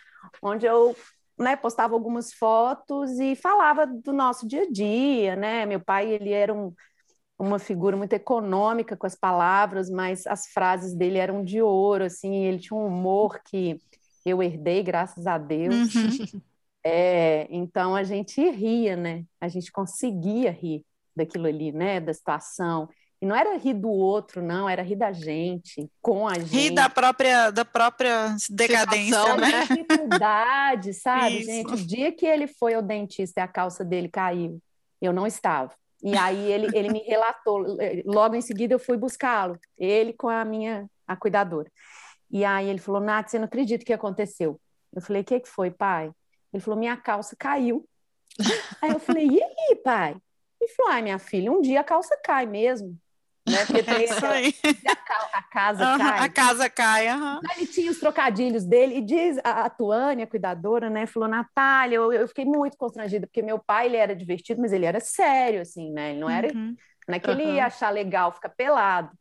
[0.43, 0.95] onde eu
[1.39, 5.65] né, postava algumas fotos e falava do nosso dia a dia, né?
[5.65, 6.75] Meu pai, ele era um,
[7.39, 12.45] uma figura muito econômica com as palavras, mas as frases dele eram de ouro, assim,
[12.45, 13.81] ele tinha um humor que
[14.25, 15.95] eu herdei, graças a Deus.
[15.95, 16.41] Uhum.
[16.89, 19.25] É, então a gente ria, né?
[19.41, 20.85] A gente conseguia rir
[21.17, 21.99] daquilo ali, né?
[21.99, 22.89] Da situação.
[23.21, 26.55] E não era rir do outro, não, era rir da gente, com a gente.
[26.55, 29.63] Rir da própria, da própria decadência, Situação, né?
[29.63, 31.51] dificuldade, sabe, Isso.
[31.51, 31.73] gente?
[31.73, 34.61] O dia que ele foi ao dentista e a calça dele caiu,
[35.03, 35.73] eu não estava.
[36.05, 37.67] E aí ele, ele me relatou,
[38.05, 41.69] logo em seguida eu fui buscá-lo, ele com a minha a cuidadora.
[42.31, 44.61] E aí ele falou, Nath, você não acredita o que aconteceu?
[44.95, 46.13] Eu falei, o que, que foi, pai?
[46.57, 47.89] Ele falou, minha calça caiu.
[48.83, 50.17] aí eu falei, e aí, pai?
[50.61, 52.99] Ele falou, ai, minha filha, um dia a calça cai mesmo
[53.47, 53.65] né?
[53.65, 54.55] Porque tem Isso aí.
[54.87, 56.19] A, a casa uhum, cai.
[56.19, 57.41] A casa cai, uhum.
[57.57, 61.07] Ele tinha os trocadilhos dele, e diz a, a Tuane, a cuidadora, né?
[61.07, 64.85] Falou, Natália, eu, eu fiquei muito constrangida, porque meu pai, ele era divertido, mas ele
[64.85, 66.11] era sério, assim, né?
[66.11, 66.53] Ele não era...
[66.53, 66.75] Uhum.
[67.09, 69.17] Não é que ele ia achar legal ficar pelado.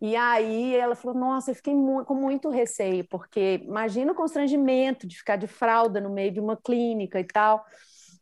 [0.00, 5.06] E aí ela falou, nossa, eu fiquei mu com muito receio, porque imagina o constrangimento
[5.06, 7.64] de ficar de fralda no meio de uma clínica e tal.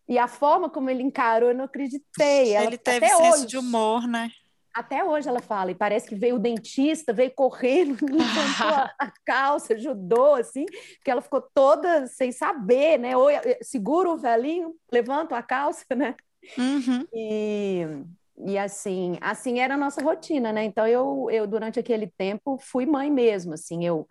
[0.08, 2.54] E a forma como ele encarou, eu não acreditei.
[2.54, 4.30] Ela, ele teve senso hoje, de humor, né?
[4.72, 9.12] Até hoje ela fala, e parece que veio o dentista, veio correndo, levantou a, a,
[9.24, 10.64] calça, ajudou, assim,
[11.04, 13.16] que ela ficou toda sem saber, né?
[13.16, 16.14] Ou eh, segura o velhinho, levanta a calça, né?
[16.56, 17.06] Uhum.
[17.12, 17.86] E,
[18.44, 20.64] e assim, assim era a nossa rotina, né?
[20.64, 24.06] Então eu, eu durante aquele tempo fui mãe mesmo, assim, eu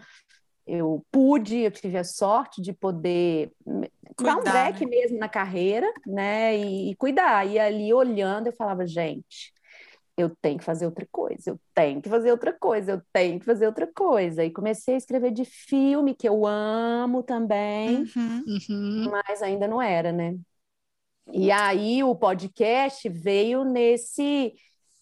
[0.68, 3.52] eu pude, eu tive a sorte de poder
[4.18, 4.90] cuidar, dar um break né?
[4.90, 6.58] mesmo na carreira, né?
[6.58, 7.46] E, e cuidar.
[7.46, 9.54] E ali olhando, eu falava, gente,
[10.18, 13.46] eu tenho que fazer outra coisa, eu tenho que fazer outra coisa, eu tenho que
[13.46, 14.44] fazer outra coisa.
[14.44, 19.12] E comecei a escrever de filme, que eu amo também, uhum, uhum.
[19.12, 20.36] mas ainda não era, né?
[21.32, 24.54] E aí o podcast veio nesse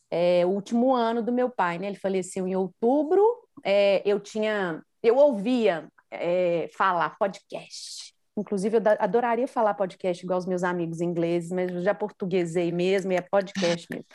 [0.10, 1.88] é, último ano do meu pai, né?
[1.88, 3.24] Ele faleceu em outubro,
[3.64, 8.14] é, eu tinha, eu ouvia é, falar podcast.
[8.36, 13.12] Inclusive, eu adoraria falar podcast igual os meus amigos ingleses, mas eu já portuguesei mesmo
[13.12, 14.06] e é podcast mesmo.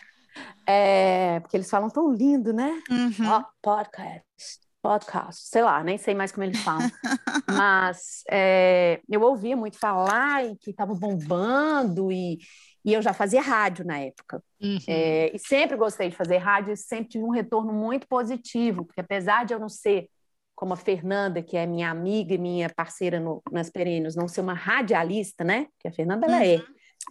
[0.66, 2.82] É, porque eles falam tão lindo, né?
[2.90, 3.38] Uhum.
[3.38, 6.88] Oh, podcast, podcast, sei lá, nem sei mais como eles falam.
[7.48, 12.38] Mas é, eu ouvia muito falar e que estava bombando e,
[12.84, 14.42] e eu já fazia rádio na época.
[14.60, 14.78] Uhum.
[14.86, 19.00] É, e sempre gostei de fazer rádio e sempre tive um retorno muito positivo, porque
[19.00, 20.08] apesar de eu não ser
[20.54, 24.40] como a Fernanda, que é minha amiga e minha parceira no, nas perenes, não ser
[24.40, 25.66] uma radialista, né?
[25.66, 26.56] Porque a Fernanda, ela é.
[26.56, 26.64] uhum.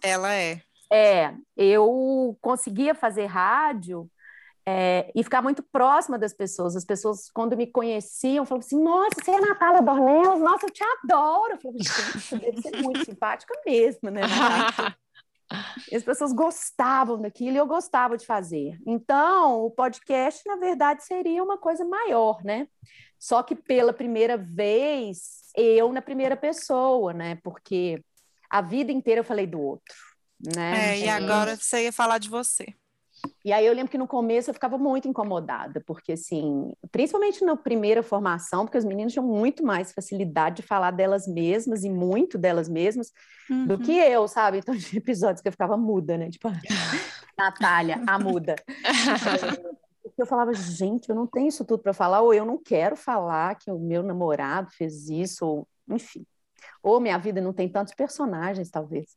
[0.04, 0.10] é.
[0.10, 0.62] Ela é.
[0.92, 4.10] É, eu conseguia fazer rádio
[4.70, 6.76] é, e ficar muito próxima das pessoas.
[6.76, 10.72] As pessoas, quando me conheciam, falavam assim: Nossa, você é a Natália Dornelas, nossa, eu
[10.72, 11.54] te adoro.
[11.54, 14.22] Eu falava, gente, deve ser muito simpática mesmo, né?
[15.94, 18.78] As pessoas gostavam daquilo e eu gostava de fazer.
[18.86, 22.68] Então, o podcast, na verdade, seria uma coisa maior, né?
[23.18, 27.40] Só que pela primeira vez, eu na primeira pessoa, né?
[27.42, 28.04] Porque
[28.50, 29.96] a vida inteira eu falei do outro
[30.40, 30.96] né?
[30.96, 32.68] É, e agora você ia falar de você.
[33.44, 37.56] E aí eu lembro que no começo eu ficava muito incomodada, porque assim, principalmente na
[37.56, 42.38] primeira formação, porque os meninos tinham muito mais facilidade de falar delas mesmas e muito
[42.38, 43.12] delas mesmas
[43.50, 43.68] uhum.
[43.68, 44.58] do que eu, sabe?
[44.60, 46.30] Então tinha episódios que eu ficava muda, né?
[46.30, 46.50] Tipo,
[47.38, 48.56] Natália, a muda.
[50.18, 53.56] eu falava, gente, eu não tenho isso tudo para falar, ou eu não quero falar
[53.56, 56.26] que o meu namorado fez isso, ou enfim.
[56.82, 59.16] Ou minha vida não tem tantos personagens, talvez.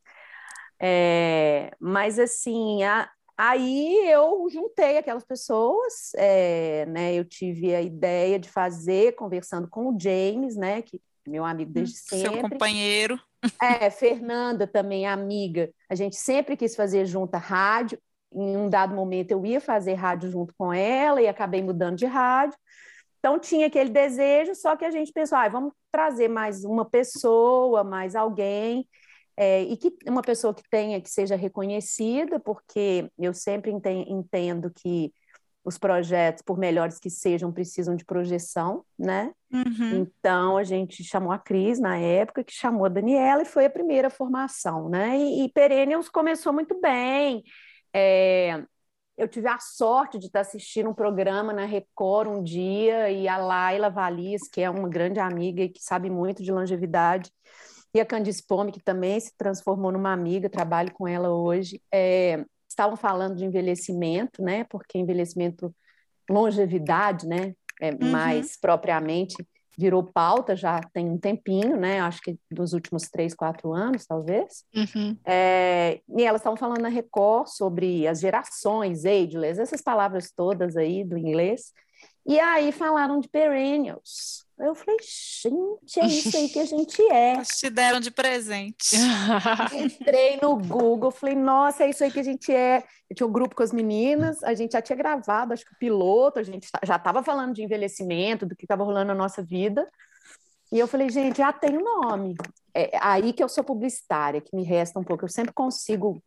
[0.83, 3.09] É, mas assim, a,
[3.40, 7.14] aí eu juntei aquelas pessoas, é, né?
[7.14, 10.83] Eu tive a ideia de fazer, conversando com o James, né?
[10.83, 12.40] Que é meu amigo desde sempre.
[12.40, 13.18] Seu companheiro.
[13.62, 15.70] É, Fernanda também, amiga.
[15.88, 17.98] A gente sempre quis fazer junto a rádio.
[18.33, 22.05] Em um dado momento eu ia fazer rádio junto com ela e acabei mudando de
[22.05, 22.57] rádio.
[23.18, 27.83] Então tinha aquele desejo, só que a gente pensou, ah, vamos trazer mais uma pessoa,
[27.83, 28.87] mais alguém
[29.42, 35.11] é, e que uma pessoa que tenha, que seja reconhecida, porque eu sempre entendo que
[35.64, 39.33] os projetos, por melhores que sejam, precisam de projeção, né?
[39.50, 39.96] Uhum.
[40.03, 43.70] Então a gente chamou a Cris na época, que chamou a Daniela e foi a
[43.70, 45.16] primeira formação, né?
[45.16, 47.42] E, e Perennials começou muito bem.
[47.94, 48.62] É,
[49.16, 53.38] eu tive a sorte de estar assistindo um programa na Record um dia e a
[53.38, 57.33] Laila Valis, que é uma grande amiga e que sabe muito de longevidade,
[57.94, 62.44] e a Candice Pome, que também se transformou numa amiga, trabalho com ela hoje, é,
[62.68, 64.64] estavam falando de envelhecimento, né?
[64.64, 65.74] Porque envelhecimento,
[66.29, 67.55] longevidade, né?
[67.81, 68.11] É, Uhum.
[68.11, 69.37] Mais propriamente
[69.81, 72.00] virou pauta já tem um tempinho, né?
[72.00, 74.62] Acho que dos últimos três, quatro anos, talvez.
[74.74, 75.16] Uhum.
[75.24, 81.03] É, e elas estavam falando na Record sobre as gerações, ageless, essas palavras todas aí
[81.03, 81.72] do inglês.
[82.26, 84.44] E aí falaram de perennials.
[84.59, 87.40] Eu falei, gente, é isso aí que a gente é.
[87.59, 88.94] Te deram de presente.
[89.72, 92.85] Entrei no Google, falei, nossa, é isso aí que a gente é.
[93.09, 95.78] Eu tinha um grupo com as meninas, a gente já tinha gravado, acho que o
[95.78, 99.88] piloto, a gente já estava falando de envelhecimento, do que estava rolando na nossa vida.
[100.70, 102.37] E eu falei, gente, já tem um nome.
[102.74, 105.24] É aí que eu sou publicitária, que me resta um pouco.
[105.24, 106.22] Eu sempre consigo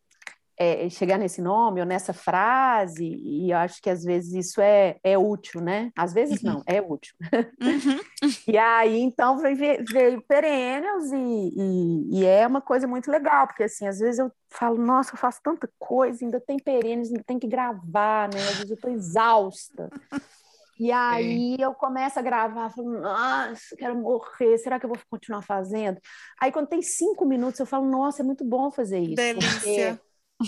[0.57, 4.97] é, chegar nesse nome ou nessa frase, e eu acho que às vezes isso é,
[5.03, 5.91] é útil, né?
[5.95, 7.15] Às vezes não, é útil.
[7.61, 7.99] Uhum.
[8.47, 13.63] E aí, então, veio, veio Perennials e, e, e é uma coisa muito legal, porque,
[13.63, 17.39] assim, às vezes eu falo, nossa, eu faço tanta coisa, ainda tem Perennials, ainda tem
[17.39, 18.39] que gravar, né?
[18.39, 19.89] Às vezes eu tô exausta.
[20.79, 25.41] E aí eu começo a gravar, falo, nossa, quero morrer, será que eu vou continuar
[25.41, 25.99] fazendo?
[26.39, 29.15] Aí quando tem cinco minutos eu falo, nossa, é muito bom fazer isso.
[29.15, 30.01] Delícia.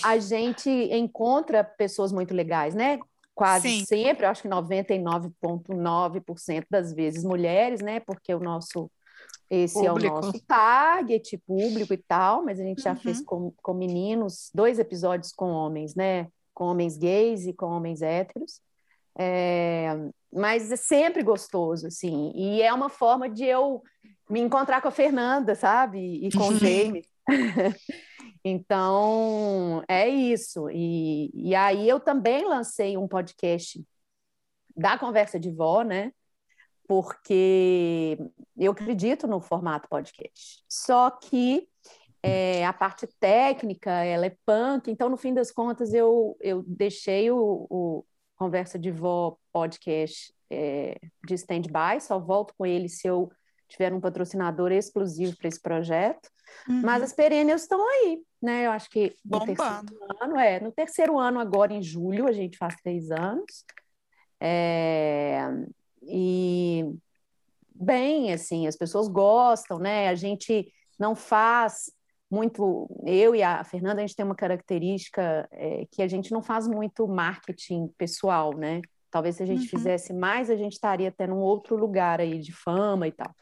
[0.04, 3.00] A gente encontra pessoas muito legais, né?
[3.34, 3.86] Quase Sim.
[3.86, 8.00] sempre, eu acho que 99,9% das vezes mulheres, né?
[8.00, 8.89] Porque o nosso
[9.50, 10.08] esse Público.
[10.08, 12.98] é o nosso target público e tal, mas a gente já Uhum.
[12.98, 16.28] fez com, com meninos dois episódios com homens, né?
[16.54, 18.60] Com homens gays e com homens héteros.
[19.17, 19.95] É,
[20.34, 23.82] mas é sempre gostoso, assim, e é uma forma de eu
[24.30, 26.00] me encontrar com a Fernanda, sabe?
[26.26, 26.60] E com o Uhum.
[26.60, 27.06] James.
[28.47, 30.69] Então, é isso.
[30.69, 33.84] E, e aí eu também lancei um podcast
[34.77, 36.13] da Conversa de Vó, né?
[36.88, 38.19] Porque
[38.55, 40.63] eu acredito no formato podcast.
[40.69, 41.67] Só que
[42.21, 47.31] é, a parte técnica, ela é punk, então, no fim das contas, eu, eu deixei
[47.31, 48.05] o, o
[48.36, 53.31] Conversa de Vó podcast é, de stand-by, só volto com ele se eu
[53.67, 56.30] tiver um patrocinador exclusivo para esse projeto.
[56.69, 56.82] Uhum.
[56.82, 58.65] Mas as perennials estão aí, né?
[58.65, 59.56] Eu acho que no Bombando.
[59.56, 63.65] terceiro ano, é, no terceiro ano, agora em julho, a gente faz três anos.
[64.39, 65.39] É,
[66.04, 66.86] e
[67.73, 70.10] bem, assim, as pessoas gostam, né?
[70.10, 71.91] A gente não faz
[72.30, 72.88] muito.
[73.06, 76.67] Eu e a Fernanda, a gente tem uma característica é, que a gente não faz
[76.67, 78.82] muito marketing pessoal, né?
[79.15, 79.69] Talvez se a gente Uhum.
[79.69, 83.34] fizesse mais, a gente estaria até num outro lugar aí de fama e tal.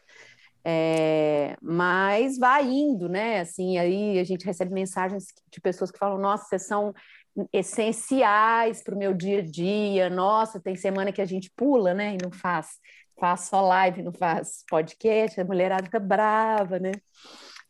[0.64, 3.40] É, mas vai indo, né?
[3.40, 6.94] Assim, aí a gente recebe mensagens de pessoas que falam: Nossa, vocês são
[7.52, 10.08] essenciais para o meu dia a dia.
[10.08, 12.14] Nossa, tem semana que a gente pula, né?
[12.14, 12.78] E não faz,
[13.18, 15.40] faz só live, não faz podcast.
[15.40, 16.92] A mulherada fica brava, né?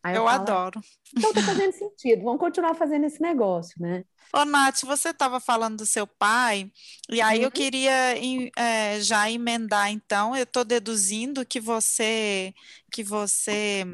[0.04, 0.80] Aí Eu falo, adoro.
[1.18, 2.24] Então tá fazendo sentido.
[2.24, 4.04] Vamos continuar fazendo esse negócio, né?
[4.34, 6.70] Ô, Nath, você estava falando do seu pai,
[7.08, 7.52] e aí eu Uhum.
[7.52, 12.52] queria em- eh, já emendar, então, eu estou deduzindo que você,
[12.90, 13.84] que você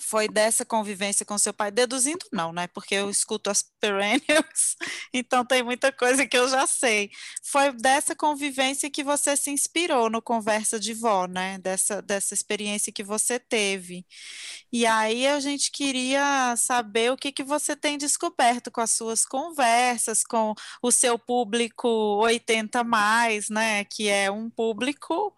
[0.00, 2.66] foi dessa convivência com seu pai, deduzindo não, né?
[2.68, 4.76] Porque eu escuto as perennials,
[5.14, 7.10] então tem muita coisa que eu já sei.
[7.42, 11.58] Foi dessa convivência que você se inspirou no Conversa de Vó, né?
[11.58, 14.04] Dessa, dessa experiência que você teve.
[14.72, 19.24] E aí a gente queria saber o que que você tem descoberto com as suas
[19.24, 23.84] conversas, com o seu público 80 mais, né?
[23.84, 25.34] Que é um público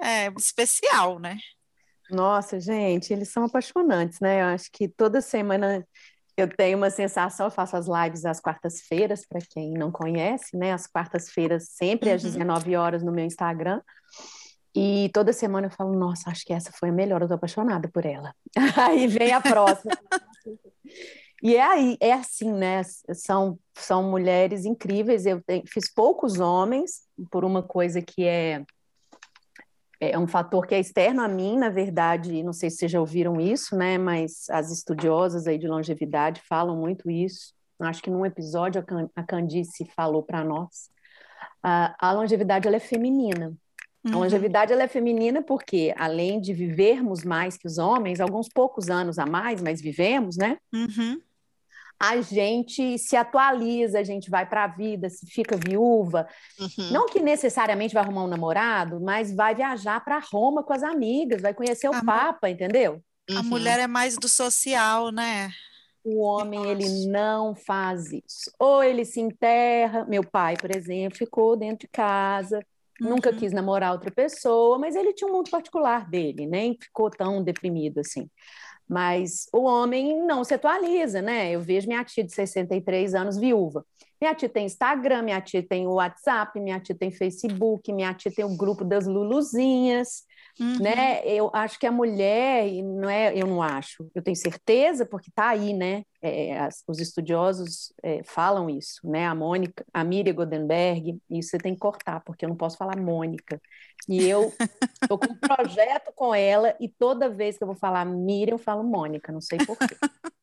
[0.00, 1.38] é, especial, né?
[2.10, 4.40] Nossa, gente, eles são apaixonantes, né?
[4.42, 5.86] Eu acho que toda semana
[6.36, 10.72] eu tenho uma sensação, eu faço as lives às quartas-feiras, para quem não conhece, né?
[10.72, 12.30] Às quartas-feiras, sempre às Uhum.
[12.30, 13.80] 19 horas no meu Instagram.
[14.74, 17.88] E toda semana eu falo, nossa, acho que essa foi a melhor, eu tô apaixonada
[17.88, 18.32] por ela.
[18.88, 19.92] Aí vem a próxima.
[21.42, 22.82] E é aí, é assim, né?
[23.14, 25.24] São, são mulheres incríveis.
[25.24, 28.62] Eu tenho- fiz poucos homens, por uma coisa que é
[30.00, 32.98] é um fator que é externo a mim, na verdade, não sei se vocês já
[33.00, 33.98] ouviram isso, né?
[33.98, 37.52] Mas as estudiosas aí de longevidade falam muito isso.
[37.78, 40.90] Acho que num episódio a Can- a Candice falou para nós.
[41.62, 43.52] A, a longevidade ela é feminina.
[44.06, 44.20] A Uhum.
[44.22, 49.18] longevidade ela é feminina porque, além de vivermos mais que os homens, alguns poucos anos
[49.18, 50.56] a mais, mas vivemos, né?
[50.72, 51.20] Uhum.
[52.02, 56.26] A gente se atualiza, a gente vai para a vida, se fica viúva.
[56.58, 56.90] Uhum.
[56.90, 61.42] Não que necessariamente vai arrumar um namorado, mas vai viajar para Roma com as amigas,
[61.42, 63.02] vai conhecer o a Papa, entendeu?
[63.30, 63.42] A uhum.
[63.42, 65.50] mulher é mais do social, né?
[66.02, 68.50] O homem, ele não faz isso.
[68.58, 70.06] Ou ele se enterra.
[70.06, 72.60] Meu pai, por exemplo, ficou dentro de casa,
[72.98, 73.10] uhum.
[73.10, 77.44] nunca quis namorar outra pessoa, mas ele tinha um mundo particular dele, nem ficou tão
[77.44, 78.26] deprimido assim.
[78.90, 81.52] Mas o homem não se atualiza, né?
[81.52, 83.86] Eu vejo minha tia de 63 anos viúva.
[84.20, 88.44] Minha tia tem Instagram, minha tia tem WhatsApp, minha tia tem Facebook, minha tia tem
[88.44, 90.24] o grupo das Luluzinhas.
[90.60, 90.78] Uhum.
[90.78, 91.22] Né?
[91.24, 95.48] Eu acho que a mulher, não é, eu não acho, eu tenho certeza, porque está
[95.48, 96.04] aí, né?
[96.20, 99.26] É, as, os estudiosos é, falam isso, né?
[99.26, 102.94] A Mônica, a Miriam Goldenberg, isso você tem que cortar, porque eu não posso falar
[102.98, 103.58] Mônica.
[104.06, 104.52] E eu
[105.02, 108.58] estou com um projeto com ela, e toda vez que eu vou falar Miriam, eu
[108.58, 109.96] falo Mônica, não sei porquê.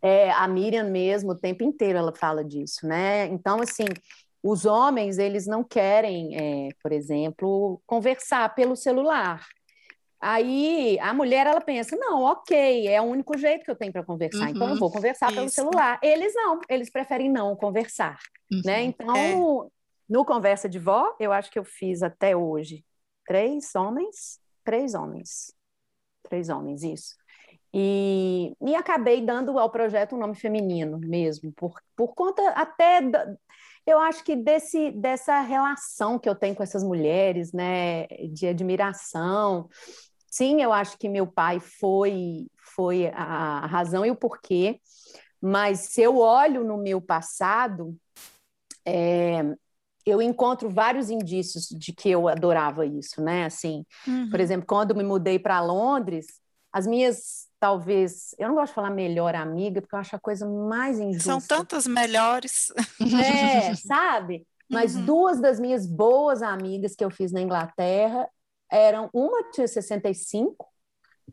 [0.00, 3.26] É, a Miriam mesmo, o tempo inteiro ela fala disso, né?
[3.26, 3.84] Então, assim,
[4.50, 9.46] os homens, eles não querem, é, por exemplo, conversar pelo celular.
[10.20, 14.02] Aí a mulher ela pensa: não, ok, é o único jeito que eu tenho para
[14.02, 15.36] conversar, uhum, então eu vou conversar isso.
[15.36, 16.00] pelo celular.
[16.02, 18.18] Eles não, eles preferem não conversar,
[18.50, 18.82] uhum, né?
[18.84, 19.68] Então, é.
[20.08, 22.84] no Conversa de Vó, eu acho que eu fiz até hoje
[23.26, 25.54] três homens, três homens,
[26.22, 27.14] três homens, isso.
[27.72, 33.02] E, e acabei dando ao projeto um nome feminino mesmo, por, por conta até
[33.88, 39.66] eu acho que desse, dessa relação que eu tenho com essas mulheres, né, de admiração.
[40.30, 44.78] Sim, eu acho que meu pai foi, foi a razão e o porquê,
[45.40, 47.96] mas se eu olho no meu passado,
[48.84, 49.42] é,
[50.04, 53.46] eu encontro vários indícios de que eu adorava isso, né?
[53.46, 54.28] Assim, uhum.
[54.28, 56.26] por exemplo, quando me mudei para Londres,
[56.70, 60.48] as minhas talvez, eu não gosto de falar melhor amiga, porque eu acho a coisa
[60.48, 61.30] mais injusta.
[61.30, 62.72] São tantas melhores.
[63.00, 64.46] É, sabe?
[64.70, 65.04] Mas uhum.
[65.04, 68.28] duas das minhas boas amigas que eu fiz na Inglaterra
[68.70, 70.66] eram, uma tinha 65,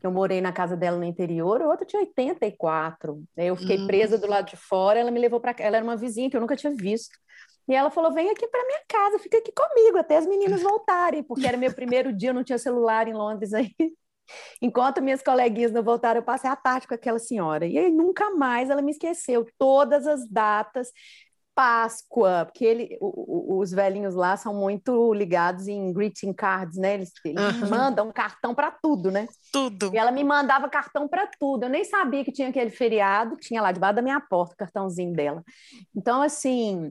[0.00, 3.22] que eu morei na casa dela no interior, a outra tinha 84.
[3.36, 3.86] Eu fiquei uhum.
[3.86, 6.40] presa do lado de fora, ela me levou para ela era uma vizinha que eu
[6.40, 7.16] nunca tinha visto.
[7.68, 11.22] E ela falou: "Vem aqui para minha casa, fica aqui comigo até as meninas voltarem",
[11.22, 13.74] porque era meu primeiro dia, eu não tinha celular em Londres aí.
[14.60, 17.66] Enquanto minhas coleguinhas não voltaram, eu passei a tarde com aquela senhora.
[17.66, 19.46] E aí nunca mais ela me esqueceu.
[19.58, 20.90] Todas as datas,
[21.56, 26.92] Páscoa, porque ele, o, o, os velhinhos lá são muito ligados em greeting cards, né?
[26.92, 27.70] Eles, eles uhum.
[27.70, 29.26] mandam cartão para tudo, né?
[29.50, 29.90] Tudo.
[29.94, 31.64] E ela me mandava cartão para tudo.
[31.64, 35.14] Eu nem sabia que tinha aquele feriado, tinha lá debaixo da minha porta o cartãozinho
[35.14, 35.42] dela.
[35.96, 36.90] Então, assim,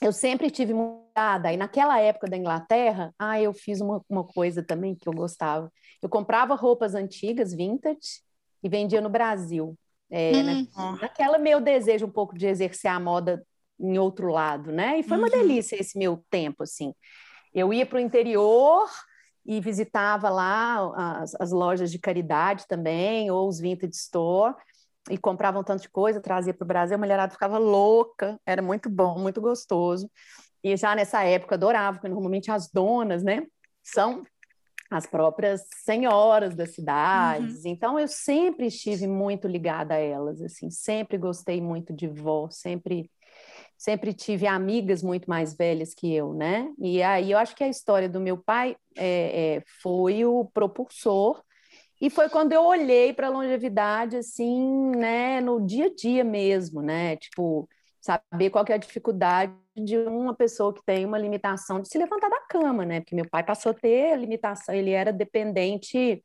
[0.00, 1.52] eu sempre tive mudada.
[1.52, 5.70] E naquela época da Inglaterra, ah, eu fiz uma, uma coisa também que eu gostava.
[6.02, 8.22] Eu comprava roupas antigas, vintage,
[8.62, 9.76] e vendia no Brasil.
[10.10, 10.66] É, né?
[10.76, 10.98] uhum.
[11.00, 13.44] Naquela meu desejo um pouco de exercer a moda
[13.78, 14.98] em outro lado, né?
[14.98, 15.24] E foi uhum.
[15.24, 16.92] uma delícia esse meu tempo, assim.
[17.54, 18.88] Eu ia para o interior
[19.46, 24.54] e visitava lá as, as, lojas de caridade também, ou os vintage store,
[25.08, 28.90] e compravam tanto de coisa, trazia para o Brasil, a mulherada ficava louca, era muito
[28.90, 30.10] bom, muito gostoso.
[30.62, 33.46] E já nessa época adorava, porque normalmente as donas, né,
[33.82, 34.22] são
[34.90, 37.64] as próprias senhoras das cidades.
[37.64, 37.70] Uhum.
[37.70, 43.08] Então eu sempre estive muito ligada a elas, assim, sempre gostei muito de vó, sempre
[43.78, 46.70] sempre tive amigas muito mais velhas que eu, né?
[46.78, 51.42] E aí eu acho que a história do meu pai é, é, foi o propulsor
[51.98, 56.82] e foi quando eu olhei para a longevidade assim, né, no dia a dia mesmo,
[56.82, 57.16] né?
[57.16, 57.66] Tipo,
[58.00, 62.28] saber qual é a dificuldade de uma pessoa que tem uma limitação de se levantar
[62.28, 63.00] da cama, né?
[63.00, 66.24] Porque meu pai passou a ter limitação, ele era dependente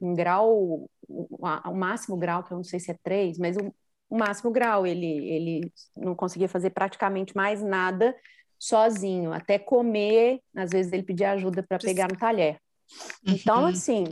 [0.00, 3.74] em grau, o, o máximo grau, que eu não sei se é três, mas o,
[4.10, 8.14] o máximo grau, ele, ele não conseguia fazer praticamente mais nada
[8.58, 12.58] sozinho, até comer, às vezes ele pedia ajuda para pegar no talher.
[13.26, 13.66] Então, uhum.
[13.66, 14.04] assim,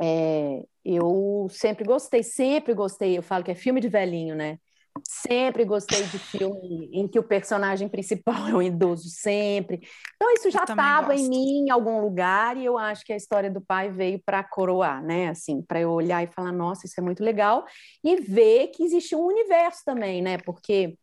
[0.00, 4.58] é, eu sempre gostei, sempre gostei, eu falo que é filme de velhinho, né?
[5.06, 9.80] Sempre gostei de filme em que o personagem principal é um idoso, sempre.
[10.16, 13.50] Então, isso já estava em mim em algum lugar e eu acho que a história
[13.50, 15.28] do pai veio para coroar, né?
[15.28, 17.64] Assim, para eu olhar e falar, nossa, isso é muito legal.
[18.02, 20.38] E ver que existe um universo também, né?
[20.38, 20.96] Porque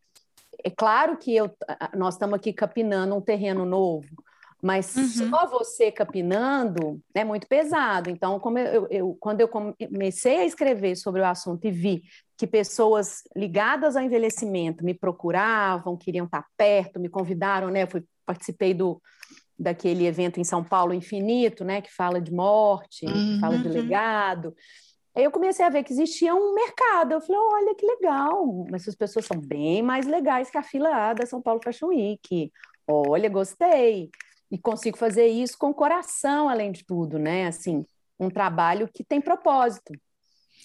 [0.63, 1.51] é claro que eu,
[1.95, 4.07] nós estamos aqui capinando um terreno novo,
[4.61, 5.29] mas uhum.
[5.29, 8.09] só você capinando é muito pesado.
[8.09, 12.03] Então, como eu, eu, quando eu comecei a escrever sobre o assunto e vi
[12.38, 17.83] que pessoas ligadas ao envelhecimento me procuravam, queriam estar perto, me convidaram, né?
[17.83, 19.01] Eu fui, participei do
[19.57, 21.81] daquele evento em São Paulo Infinito, né?
[21.81, 23.39] Que fala de morte, uhum.
[23.39, 23.73] fala de uhum.
[23.73, 24.53] legado.
[25.15, 27.13] Aí eu comecei a ver que existia um mercado.
[27.13, 30.89] Eu falei, olha que legal, mas as pessoas são bem mais legais que a fila
[30.89, 32.51] A da São Paulo Fashion Week.
[32.86, 34.09] Olha, gostei.
[34.51, 37.47] E consigo fazer isso com coração, além de tudo, né?
[37.47, 37.86] Assim,
[38.19, 39.93] um trabalho que tem propósito.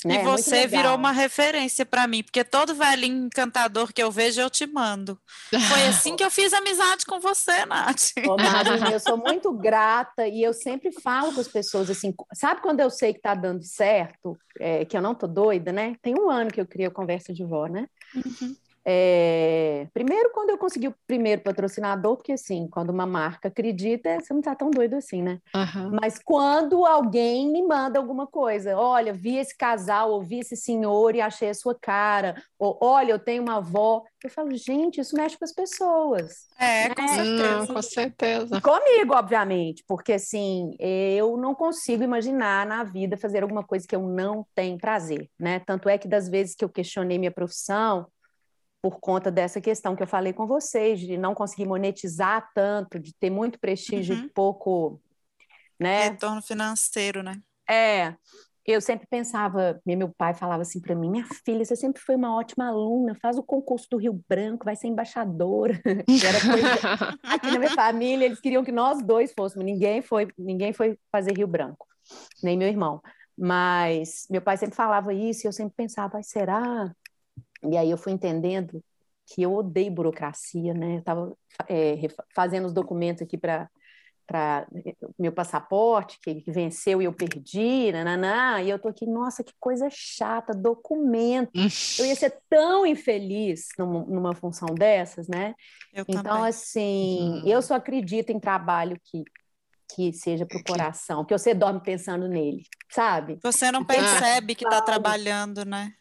[0.05, 0.15] Né?
[0.15, 4.41] E é você virou uma referência para mim, porque todo velhinho encantador que eu vejo,
[4.41, 5.19] eu te mando.
[5.51, 8.13] Foi assim que eu fiz amizade com você, Nath.
[8.27, 12.61] Ô, Marina, eu sou muito grata e eu sempre falo com as pessoas assim, sabe
[12.61, 15.97] quando eu sei que tá dando certo, é, que eu não tô doida, né?
[16.03, 17.87] Tem um ano que eu criei a Conversa de Vó, né?
[18.15, 18.57] Uhum.
[18.85, 24.33] É, primeiro, quando eu consegui o primeiro patrocinador, porque assim, quando uma marca acredita, você
[24.33, 25.39] não está tão doido assim, né?
[25.55, 25.99] Uhum.
[26.01, 31.20] Mas quando alguém me manda alguma coisa, olha, vi esse casal, ouvi esse senhor e
[31.20, 35.39] achei a sua cara, ou olha, eu tenho uma avó, eu falo, gente, isso mexe
[35.39, 36.49] com as pessoas.
[36.59, 36.95] É, né?
[36.95, 37.74] com certeza.
[37.74, 38.61] com certeza.
[38.61, 44.03] Comigo, obviamente, porque assim, eu não consigo imaginar na vida fazer alguma coisa que eu
[44.03, 45.61] não tenho prazer, né?
[45.61, 48.07] Tanto é que das vezes que eu questionei minha profissão,
[48.83, 53.14] por conta dessa questão que eu falei com vocês, de não conseguir monetizar tanto, de
[53.14, 54.24] ter muito prestígio uhum.
[54.24, 55.01] e pouco.
[55.78, 56.11] Né?
[56.11, 57.41] Retorno financeiro, né?
[57.68, 58.14] É.
[58.66, 62.37] Eu sempre pensava, meu pai falava assim para mim: minha filha, você sempre foi uma
[62.37, 65.81] ótima aluna, faz o concurso do Rio Branco, vai ser embaixadora.
[66.07, 67.18] Coisa...
[67.24, 71.37] Aqui na minha família, eles queriam que nós dois fôssemos, ninguém foi, ninguém foi fazer
[71.37, 71.87] Rio Branco,
[72.43, 73.01] nem meu irmão.
[73.37, 76.95] Mas meu pai sempre falava isso e eu sempre pensava: será?
[77.69, 78.83] E aí eu fui entendendo
[79.27, 80.95] que eu odeio burocracia, né?
[80.95, 81.37] Eu estava
[81.69, 81.97] é,
[82.35, 83.69] fazendo os documentos aqui para
[84.31, 84.65] para
[85.19, 89.53] meu passaporte, que, que, venceu e eu perdi, nananã, e eu tô aqui, nossa, que
[89.59, 91.51] coisa chata, documento.
[91.99, 95.53] eu ia ser tão infeliz numa, numa função dessas, né?
[95.93, 96.49] Eu então, também.
[96.49, 97.49] assim, uhum.
[97.49, 99.25] eu só acredito em trabalho que,
[99.97, 103.37] que seja para o coração, que você dorme pensando nele, sabe?
[103.43, 105.93] Você não percebe que está trabalhando, né?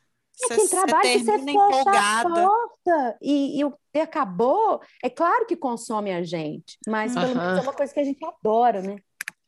[0.42, 5.56] É aquele trabalho que você fecha a porta e, e que acabou, é claro que
[5.56, 8.96] consome a gente, mas pelo menos é uma coisa que a gente adora, né?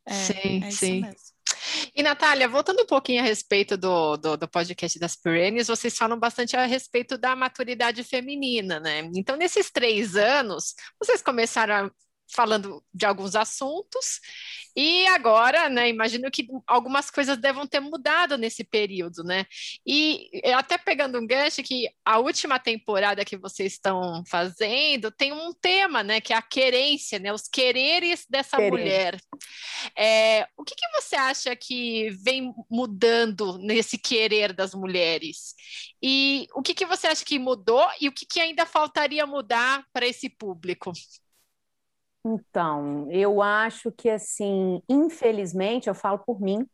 [0.05, 1.03] É, sim, é sim.
[1.95, 6.19] E, Natália, voltando um pouquinho a respeito do, do, do, podcast das Perennies, vocês falam
[6.19, 9.09] bastante a respeito da maturidade feminina, né?
[9.15, 11.91] Então, nesses três anos, vocês começaram a
[12.33, 14.19] falando de alguns assuntos,
[14.75, 19.45] e agora, né, imagino que algumas coisas devam ter mudado nesse período, né?
[19.85, 25.53] E até pegando um gancho que a última temporada que vocês estão fazendo tem um
[25.53, 28.71] tema, né, que é a querência, né, os quereres dessa Querer.
[28.71, 29.21] mulher.
[29.97, 35.53] É, o que, que você acha que vem mudando nesse querer das mulheres?
[36.01, 39.85] E o que, que você acha que mudou e o que, que ainda faltaria mudar
[39.91, 40.93] para esse público?
[42.23, 46.67] Então, eu acho que, assim, infelizmente, eu falo por mim,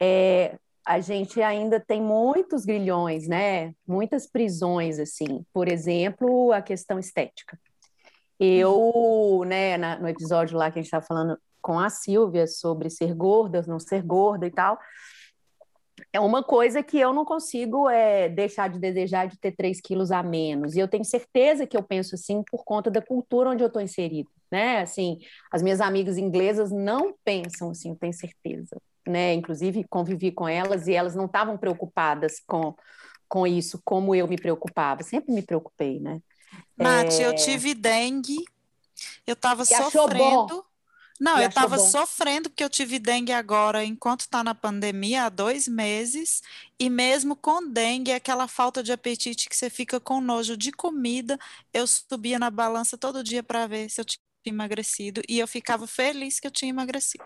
[0.00, 0.56] é,
[0.86, 3.74] a gente ainda tem muitos grilhões, né?
[3.86, 5.44] Muitas prisões, assim.
[5.52, 7.58] Por exemplo, a questão estética.
[8.38, 12.88] Eu, né, na, no episódio lá que a gente estava falando com a Silvia sobre
[12.88, 14.78] ser gorda, não ser gorda e tal,
[16.12, 20.10] é uma coisa que eu não consigo é, deixar de desejar de ter 3 quilos
[20.10, 20.74] a menos.
[20.74, 23.82] E eu tenho certeza que eu penso assim por conta da cultura onde eu estou
[23.82, 24.80] inserida, né?
[24.80, 25.18] Assim,
[25.50, 28.76] as minhas amigas inglesas não pensam assim, eu tenho certeza,
[29.06, 29.34] né?
[29.34, 32.74] Inclusive convivi com elas e elas não estavam preocupadas com,
[33.28, 35.02] com isso como eu me preocupava.
[35.02, 36.20] Sempre me preocupei, né?
[36.76, 37.26] Nath, é...
[37.26, 38.44] eu tive dengue,
[39.26, 40.64] eu estava sofrendo
[41.20, 45.68] não, eu estava sofrendo porque eu tive dengue agora, enquanto está na pandemia, há dois
[45.68, 46.42] meses,
[46.78, 51.38] e mesmo com dengue, aquela falta de apetite que você fica com nojo de comida,
[51.74, 55.86] eu subia na balança todo dia para ver se eu tinha emagrecido, e eu ficava
[55.86, 57.24] feliz que eu tinha emagrecido.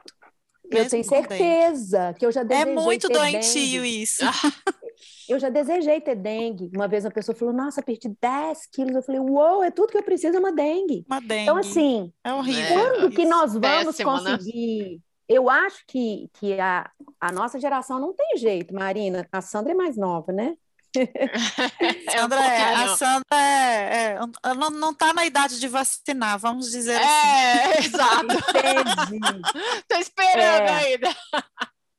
[0.71, 2.19] Eu tenho certeza dengue.
[2.19, 4.03] que eu já é desejei É muito doentio dengue.
[4.03, 4.23] isso.
[5.29, 6.71] Eu já desejei ter dengue.
[6.75, 8.95] Uma vez uma pessoa falou, nossa, perdi 10 quilos.
[8.95, 11.05] Eu falei, uou, é tudo que eu preciso, é uma dengue.
[11.07, 11.43] Uma dengue.
[11.43, 12.75] Então, assim, é horrível.
[12.75, 14.33] quando que nós vamos Péssimo, né?
[14.33, 14.91] conseguir...
[14.93, 14.99] Né?
[15.27, 19.27] Eu acho que, que a, a nossa geração não tem jeito, Marina.
[19.33, 20.55] A Sandra é mais nova, né?
[22.11, 27.01] Sandra, é, a Sandra é, é, não, não tá na idade de vacinar, vamos dizer
[27.01, 27.89] é, assim.
[27.89, 28.27] Exato.
[29.79, 30.71] Estou esperando é.
[30.71, 31.17] ainda.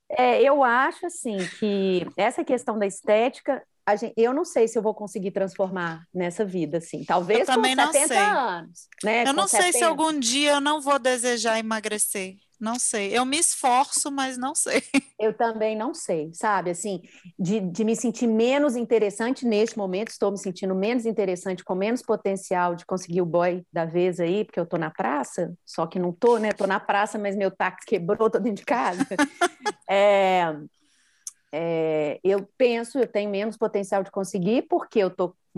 [0.09, 3.61] É, eu acho assim que essa questão da estética,
[3.99, 7.03] gente, eu não sei se eu vou conseguir transformar nessa vida, assim.
[7.03, 8.17] Talvez eu também com 70 não sei.
[8.17, 8.87] anos.
[9.03, 9.21] Né?
[9.23, 9.63] Eu com não 70.
[9.63, 12.37] sei se algum dia eu não vou desejar emagrecer.
[12.65, 13.15] Não sei.
[13.15, 14.81] Eu me esforço, mas não sei.
[15.19, 16.71] Eu também não sei, sabe?
[16.71, 16.99] Assim,
[17.39, 22.01] de, de me sentir menos interessante neste momento, estou me sentindo menos interessante, com menos
[22.01, 25.99] potencial de conseguir o boy da vez aí, porque eu tô na praça, só que
[25.99, 26.51] não tô, né?
[26.51, 29.05] Tô na praça, mas meu táxi quebrou, tô dentro de casa.
[29.89, 30.53] é,
[31.53, 35.09] é, eu penso, eu tenho menos potencial de conseguir, porque eu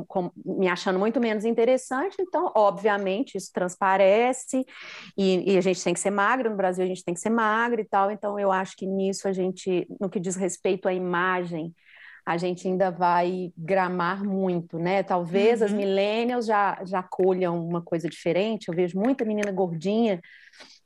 [0.03, 4.65] estou me achando muito menos interessante, então, obviamente, isso transparece,
[5.17, 7.29] e, e, a gente tem que ser magra, no Brasil a gente tem que ser
[7.29, 10.93] magra e tal, então eu acho que nisso a gente, no que diz respeito à
[10.93, 11.73] imagem,
[12.27, 15.01] a gente ainda vai gramar muito, né?
[15.01, 15.65] Talvez uhum.
[15.67, 20.19] as millennials já, já colham uma coisa diferente, eu vejo muita menina gordinha,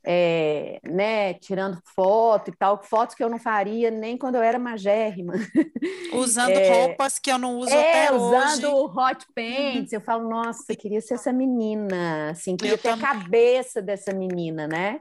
[0.03, 4.57] é, né, tirando foto e tal, fotos que eu não faria nem quando eu era
[4.57, 5.33] magérrima.
[6.13, 8.97] Usando é, roupas que eu não uso é, até usando hoje.
[8.97, 9.91] hot pants.
[9.91, 9.99] Uhum.
[9.99, 13.05] Eu falo, nossa, queria ser essa menina, assim, queria eu ter também.
[13.05, 14.99] a cabeça dessa menina, né?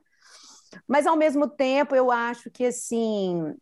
[0.86, 3.54] Mas ao mesmo tempo, eu acho que assim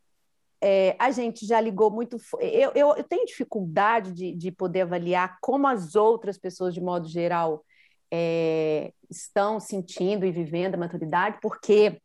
[0.60, 2.16] é, a gente já ligou muito.
[2.40, 7.08] Eu, eu, eu tenho dificuldade de, de poder avaliar como as outras pessoas, de modo
[7.08, 7.64] geral,
[8.10, 12.00] é, estão sentindo e vivendo a maturidade, porque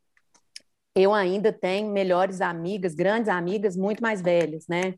[0.96, 4.94] eu ainda tenho melhores amigas, grandes amigas, muito mais velhas, né?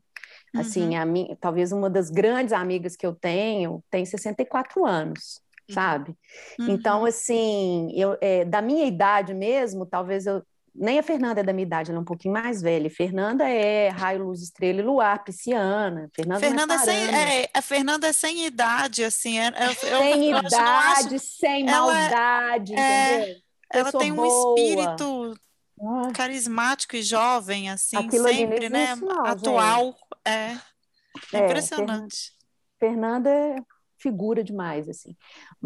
[0.54, 1.00] Assim, uhum.
[1.00, 5.74] a minha, talvez uma das grandes amigas que eu tenho tem 64 anos, uhum.
[5.74, 6.14] sabe?
[6.58, 6.68] Uhum.
[6.70, 10.42] Então, assim, eu, é, da minha idade mesmo, talvez eu
[10.78, 12.90] nem a Fernanda é da minha idade, ela é um pouquinho mais velha.
[12.90, 16.10] Fernanda é raio, luz, estrela e luar, pisciana.
[16.14, 19.38] Fernanda, Fernanda é sem, é, a Fernanda é sem idade, assim.
[19.38, 23.36] É, é, eu, sem eu, idade, eu sem ela, maldade, é,
[23.72, 24.26] Ela tem boa.
[24.26, 25.34] um espírito
[26.14, 28.94] carismático e jovem, assim, Aquilo sempre, né?
[29.24, 29.96] Atual.
[30.24, 30.56] É,
[31.32, 32.32] é impressionante.
[32.78, 33.56] Fernanda é
[33.98, 35.16] figura demais, assim.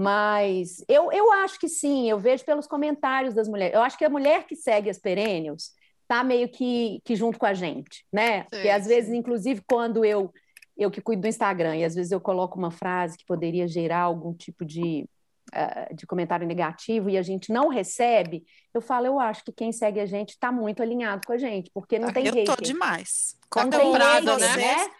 [0.01, 3.75] Mas eu, eu acho que sim, eu vejo pelos comentários das mulheres.
[3.75, 5.73] Eu acho que a mulher que segue as perennials
[6.09, 8.45] tá meio que, que junto com a gente, né?
[8.45, 8.89] Sim, Porque às sim.
[8.89, 10.33] vezes, inclusive, quando eu
[10.75, 14.01] eu que cuido do Instagram, e às vezes eu coloco uma frase que poderia gerar
[14.01, 15.07] algum tipo de,
[15.53, 18.43] uh, de comentário negativo e a gente não recebe,
[18.73, 21.71] eu falo, eu acho que quem segue a gente está muito alinhado com a gente,
[21.75, 22.51] porque não ah, tem eu hater.
[22.51, 23.37] Eu tô demais.
[23.51, 24.57] Quando tá eu comprado, né?
[24.57, 24.91] né?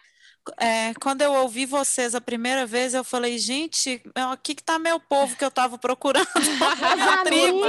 [0.59, 4.99] É, quando eu ouvi vocês a primeira vez, eu falei, gente, aqui que tá meu
[4.99, 6.27] povo que eu estava procurando.
[6.95, 7.59] minha tribo.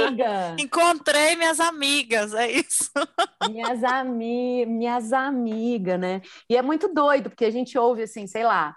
[0.59, 2.91] Encontrei minhas amigas, é isso.
[3.49, 6.21] minhas, ami minhas amigas, né?
[6.49, 8.75] E é muito doido, porque a gente ouve assim, sei lá,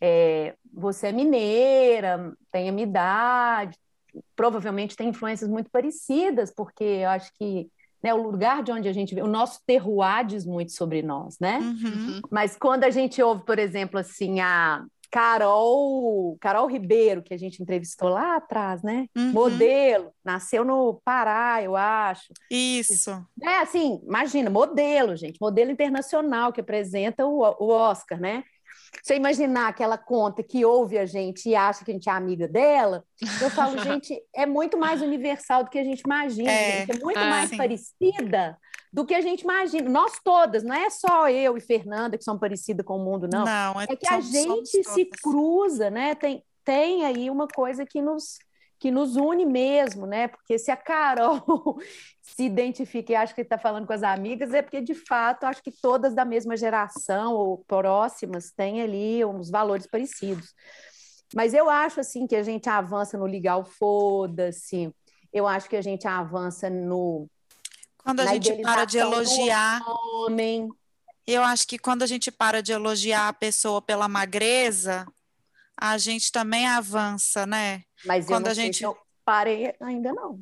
[0.00, 3.76] é, você é mineira, tem a minha idade,
[4.36, 7.70] provavelmente tem influências muito parecidas, porque eu acho que
[8.02, 11.38] né, o lugar de onde a gente vê, o nosso terroir diz muito sobre nós,
[11.40, 11.58] né?
[11.58, 12.20] Uhum.
[12.30, 17.62] Mas quando a gente ouve, por exemplo, assim, a Carol, Carol Ribeiro, que a gente
[17.62, 19.06] entrevistou lá atrás, né?
[19.16, 19.32] Uhum.
[19.32, 22.32] Modelo, nasceu no Pará, eu acho.
[22.50, 23.10] Isso.
[23.42, 28.44] É assim, imagina, modelo, gente, modelo internacional que apresenta o, o Oscar, né?
[29.02, 32.12] Você imaginar que ela conta que ouve a gente e acha que a gente é
[32.12, 33.04] amiga dela,
[33.40, 37.04] eu falo, gente, é muito mais universal do que a gente imagina, é, gente, é
[37.04, 37.56] muito ah, mais sim.
[37.56, 38.58] parecida
[38.92, 39.88] do que a gente imagina.
[39.88, 43.44] Nós todas, não é só eu e Fernanda que são parecidas com o mundo, não.
[43.44, 46.14] Não, é, é que a gente se cruza, né?
[46.14, 48.38] Tem, tem aí uma coisa que nos
[48.78, 50.28] que nos une mesmo, né?
[50.28, 51.42] Porque se a Carol
[52.22, 55.62] se identifica e acha que está falando com as amigas, é porque de fato acho
[55.62, 60.54] que todas da mesma geração ou próximas têm ali uns valores parecidos.
[61.34, 64.94] Mas eu acho assim que a gente avança no legal foda-se.
[65.32, 67.28] Eu acho que a gente avança no
[67.96, 70.68] quando a gente para de elogiar homem.
[71.26, 75.06] Eu acho que quando a gente para de elogiar a pessoa pela magreza,
[75.78, 77.82] a gente também avança, né?
[78.04, 80.40] Mas Quando eu a gente eu parei ainda não.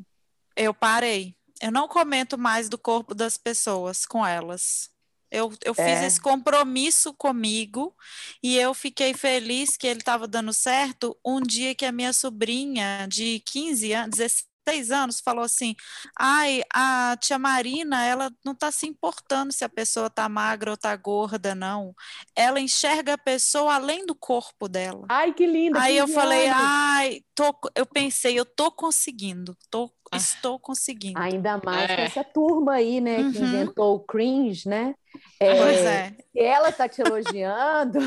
[0.54, 1.34] Eu parei.
[1.61, 4.90] Eu não comento mais do corpo das pessoas com elas.
[5.30, 5.84] Eu, eu é.
[5.84, 7.94] fiz esse compromisso comigo
[8.42, 13.07] e eu fiquei feliz que ele estava dando certo um dia que a minha sobrinha
[13.09, 14.20] de 15 anos,
[14.69, 15.75] seis anos, falou assim:
[16.19, 20.75] ai, a tia Marina, ela não está se importando se a pessoa está magra ou
[20.75, 21.95] está gorda, não.
[22.35, 25.07] Ela enxerga a pessoa além do corpo dela.
[25.09, 25.81] Ai, que linda!
[25.81, 30.16] Aí eu falei, ai, tô, eu pensei, eu tô conseguindo, tô, ah.
[30.16, 31.18] estou conseguindo.
[31.18, 31.96] Ainda mais é.
[31.96, 33.32] com essa turma aí, né, uhum.
[33.32, 34.94] que inventou o cringe, né?
[35.40, 36.14] É, pois é.
[36.32, 37.98] Se ela está te elogiando,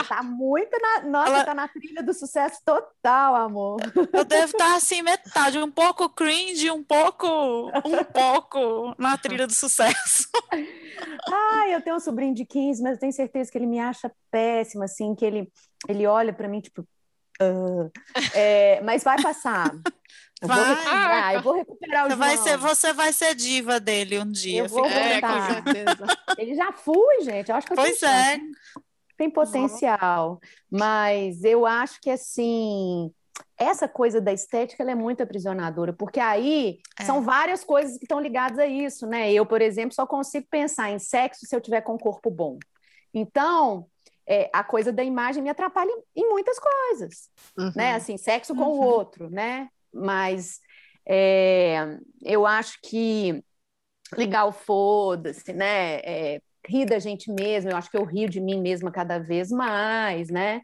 [0.00, 1.08] está muito na.
[1.08, 1.44] Nossa, ela...
[1.44, 3.80] tá na trilha do sucesso total, amor.
[4.12, 9.54] Eu devo estar assim, metade, um pouco cringe, um pouco, um pouco na trilha do
[9.54, 10.28] sucesso.
[11.30, 14.12] Ai, eu tenho um sobrinho de 15, mas eu tenho certeza que ele me acha
[14.30, 15.50] péssima, assim, que ele,
[15.88, 16.86] ele olha para mim, tipo,
[17.40, 17.90] Uh,
[18.34, 19.72] é, mas vai passar.
[20.40, 20.58] Eu vai.
[20.58, 24.30] vou recuperar, eu vou recuperar o você vai ser Você vai ser diva dele um
[24.30, 24.60] dia.
[24.60, 26.06] Eu vou é, com certeza.
[26.38, 27.50] Ele já fui, gente.
[27.50, 28.38] Eu acho que eu pois é.
[29.16, 30.32] Tem potencial.
[30.32, 30.78] Uhum.
[30.78, 33.12] Mas eu acho que assim.
[33.56, 37.04] essa coisa da estética é muito aprisionadora, porque aí é.
[37.04, 39.32] são várias coisas que estão ligadas a isso, né?
[39.32, 42.58] Eu, por exemplo, só consigo pensar em sexo se eu tiver com um corpo bom.
[43.12, 43.86] Então,
[44.24, 47.28] é, a coisa da imagem me atrapalha em muitas coisas,
[47.58, 47.72] uhum.
[47.74, 47.94] né?
[47.94, 48.78] Assim, sexo com uhum.
[48.78, 49.68] o outro, né?
[49.98, 50.60] Mas
[51.06, 53.42] é, eu acho que
[54.16, 55.96] ligar o foda-se, né?
[56.00, 59.50] É, rir da gente mesmo, eu acho que eu rio de mim mesma cada vez
[59.50, 60.62] mais, né?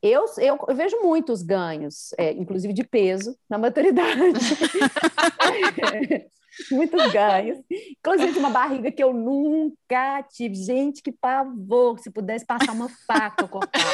[0.00, 4.12] Eu, eu, eu vejo muitos ganhos, é, inclusive de peso, na maturidade.
[6.70, 7.58] muitos ganhos.
[7.98, 10.54] Inclusive de uma barriga que eu nunca tive.
[10.54, 11.98] Gente, que pavor!
[11.98, 13.84] Se pudesse passar uma faca, eu cortava.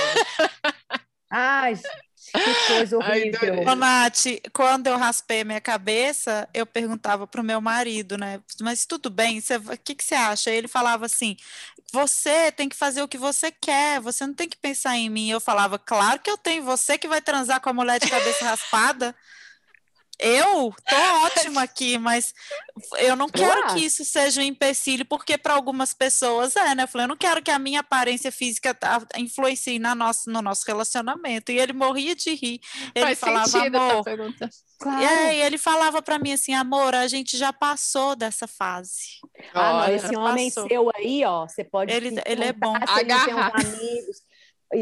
[1.30, 1.74] Ai,
[2.32, 3.64] que coisa horrível.
[3.66, 8.40] Ai, Nath, quando eu raspei minha cabeça, eu perguntava para o meu marido, né?
[8.60, 10.50] Mas tudo bem, o que, que você acha?
[10.50, 11.36] Ele falava assim:
[11.92, 15.30] você tem que fazer o que você quer, você não tem que pensar em mim.
[15.30, 18.44] Eu falava, claro que eu tenho, você que vai transar com a mulher de cabeça
[18.44, 19.14] raspada.
[20.20, 22.34] Eu tô ótima aqui, mas
[22.98, 26.82] eu não quero que isso seja um empecilho, porque para algumas pessoas é, né?
[26.82, 28.76] Eu falei, eu não quero que a minha aparência física
[29.16, 31.52] influencie na nossa, no nosso relacionamento.
[31.52, 32.60] E ele morria de rir.
[32.94, 34.04] Ele Faz falava, amor.
[34.80, 35.02] Claro.
[35.02, 39.20] É, e ele falava para mim assim, amor, a gente já passou dessa fase.
[39.52, 40.68] Ah, não, esse homem passou.
[40.68, 41.92] seu aí, ó, você pode.
[41.92, 42.74] Ele, ele é bom.
[42.74, 43.52] Agarrar.
[43.54, 44.22] amigos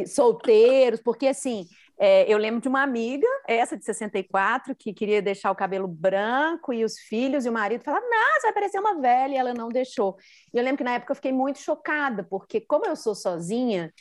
[0.09, 1.67] solteiros, porque assim
[1.99, 6.73] é, eu lembro de uma amiga, essa de 64, que queria deixar o cabelo branco
[6.73, 9.69] e os filhos e o marido falaram: você vai parecer uma velha, e ela não
[9.69, 10.17] deixou.
[10.53, 13.93] E eu lembro que na época eu fiquei muito chocada, porque como eu sou sozinha,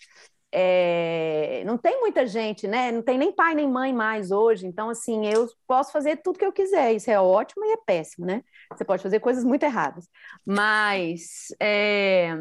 [0.51, 2.91] é, não tem muita gente, né?
[2.91, 4.65] Não tem nem pai nem mãe mais hoje.
[4.65, 6.93] Então, assim, eu posso fazer tudo que eu quiser.
[6.93, 8.41] Isso é ótimo e é péssimo, né?
[8.71, 10.07] Você pode fazer coisas muito erradas.
[10.45, 12.33] Mas é,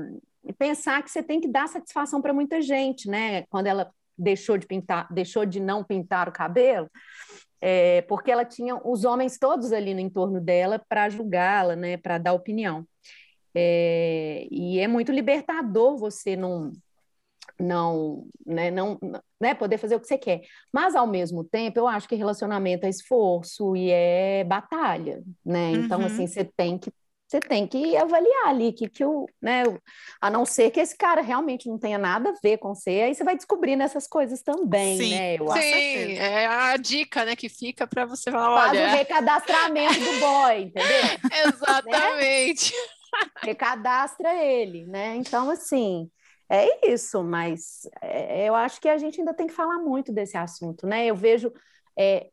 [0.59, 3.43] pensar que você tem que dar satisfação para muita gente, né?
[3.47, 6.91] Quando ela deixou de pintar, deixou de não pintar o cabelo,
[7.61, 12.19] é, porque ela tinha os homens todos ali no entorno dela para julgá-la, né, para
[12.19, 12.87] dar opinião.
[13.55, 16.73] É, e é muito libertador você não
[17.61, 18.99] não, né, não,
[19.41, 20.43] né, poder fazer o que você quer.
[20.73, 25.73] Mas ao mesmo tempo, eu acho que relacionamento é esforço e é batalha, né?
[25.73, 26.07] Então uhum.
[26.07, 26.91] assim, você tem que
[27.35, 29.65] você tem que avaliar ali que, que o, né,
[30.21, 33.15] a não ser que esse cara realmente não tenha nada a ver com você, aí
[33.15, 35.35] você vai descobrir nessas coisas também, sim, né?
[35.35, 38.87] Eu sim, é a dica, né, que fica para você falar, Faz olha...
[38.87, 41.19] o recadastramento do boy, entendeu?
[41.49, 42.73] Exatamente.
[42.73, 43.29] Né?
[43.43, 45.17] Recadastra ele, né?
[45.17, 46.09] Então, assim,
[46.49, 50.37] é isso, mas é, eu acho que a gente ainda tem que falar muito desse
[50.37, 51.07] assunto, né?
[51.07, 51.53] Eu vejo
[51.99, 52.29] é,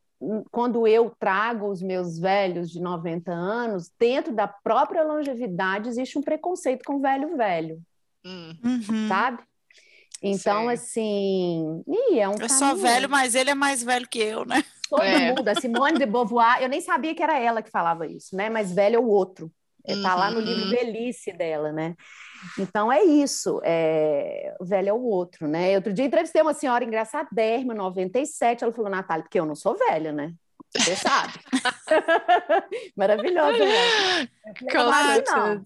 [0.52, 6.22] quando eu trago os meus velhos de 90 anos, dentro da própria longevidade existe um
[6.22, 7.82] preconceito com velho velho,
[8.24, 9.08] uhum.
[9.08, 9.44] sabe?
[10.22, 10.70] Então, Sim.
[10.70, 14.64] assim, e é um Eu sou velho, mas ele é mais velho que eu, né?
[14.88, 15.30] Todo é.
[15.30, 18.50] mundo, a Simone de Beauvoir, eu nem sabia que era ela que falava isso, né?
[18.50, 19.52] Mas velho é o outro.
[19.84, 20.20] Está uhum.
[20.20, 20.70] lá no livro uhum.
[20.70, 21.96] Velhice dela, né?
[22.58, 24.56] Então é isso, é...
[24.60, 25.76] o velho é o outro, né?
[25.76, 30.12] Outro dia entrevistei uma senhora engraçadérrima, 97, ela falou, Natália, porque eu não sou velha,
[30.12, 30.34] né?
[30.76, 31.34] Você sabe.
[32.96, 34.28] Maravilhosa, né?
[34.70, 35.24] Claro.
[35.28, 35.64] Não.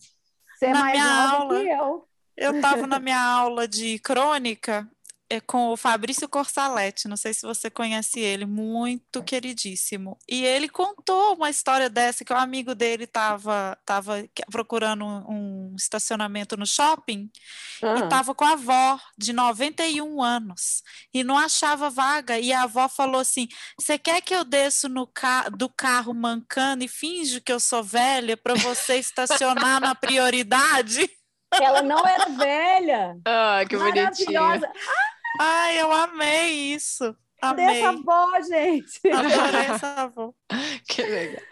[0.55, 2.07] Você é na mais nova aula, que eu.
[2.37, 4.87] Eu estava na minha aula de crônica
[5.29, 10.17] é com o Fabrício Corsaletti, não sei se você conhece ele, muito queridíssimo.
[10.29, 16.55] E ele contou uma história dessa que o amigo dele estava tava procurando um, estacionamento
[16.55, 17.29] no shopping
[17.81, 17.97] uhum.
[17.97, 22.87] e estava com a avó de 91 anos e não achava vaga e a avó
[22.87, 23.47] falou assim:
[23.79, 27.83] "Você quer que eu desço no ca do carro mancando e finjo que eu sou
[27.83, 31.09] velha para você estacionar na prioridade?"
[31.61, 33.17] Ela não era velha.
[33.25, 34.59] Ah, que bonitinha.
[35.39, 37.15] Ai, eu amei isso.
[37.41, 37.65] Amei.
[37.65, 38.99] Dessa avó, gente.
[39.11, 40.33] Adorei essa avó.
[40.87, 41.43] Que legal.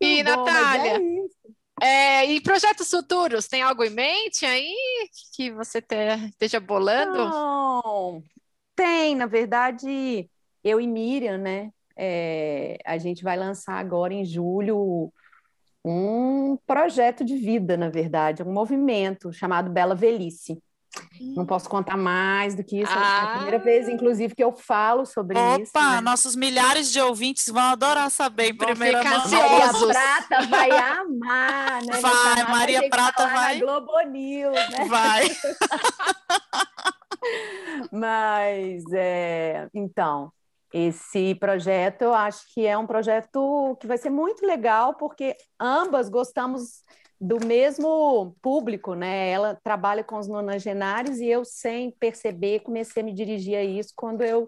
[0.00, 1.00] E, bom, Natália,
[1.80, 4.74] é, e projetos futuros, tem algo em mente aí
[5.36, 5.94] que você te,
[6.28, 7.28] esteja bolando?
[7.28, 8.22] Não,
[8.74, 10.28] tem, na verdade,
[10.64, 11.70] eu e Miriam, né?
[11.96, 15.12] É, a gente vai lançar agora em julho
[15.84, 20.60] um projeto de vida, na verdade, um movimento chamado Bela Velhice.
[21.20, 22.92] Não posso contar mais do que isso.
[22.94, 23.20] Ah.
[23.20, 25.70] É a primeira vez, inclusive, que eu falo sobre Opa, isso.
[25.70, 26.00] Opa, né?
[26.00, 29.28] nossos milhares de ouvintes vão adorar saber em vão primeira mão.
[29.28, 32.00] Maria Prata vai amar, né?
[32.00, 33.58] Vai, Maria Prata vai.
[33.60, 34.84] Globo News, né?
[34.86, 35.28] Vai.
[37.92, 40.32] Mas, é, então,
[40.72, 46.08] esse projeto eu acho que é um projeto que vai ser muito legal, porque ambas
[46.08, 46.82] gostamos
[47.20, 49.30] do mesmo público, né?
[49.30, 53.92] Ela trabalha com os nonagenários e eu, sem perceber, comecei a me dirigir a isso
[53.96, 54.46] quando eu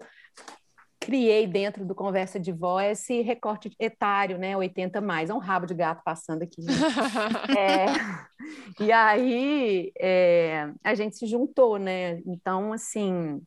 [1.01, 4.55] criei dentro do Conversa de Vó esse recorte etário, né?
[4.55, 5.29] 80 mais.
[5.29, 6.61] É um rabo de gato passando aqui.
[7.57, 12.19] É, e aí é, a gente se juntou, né?
[12.25, 13.41] Então, assim,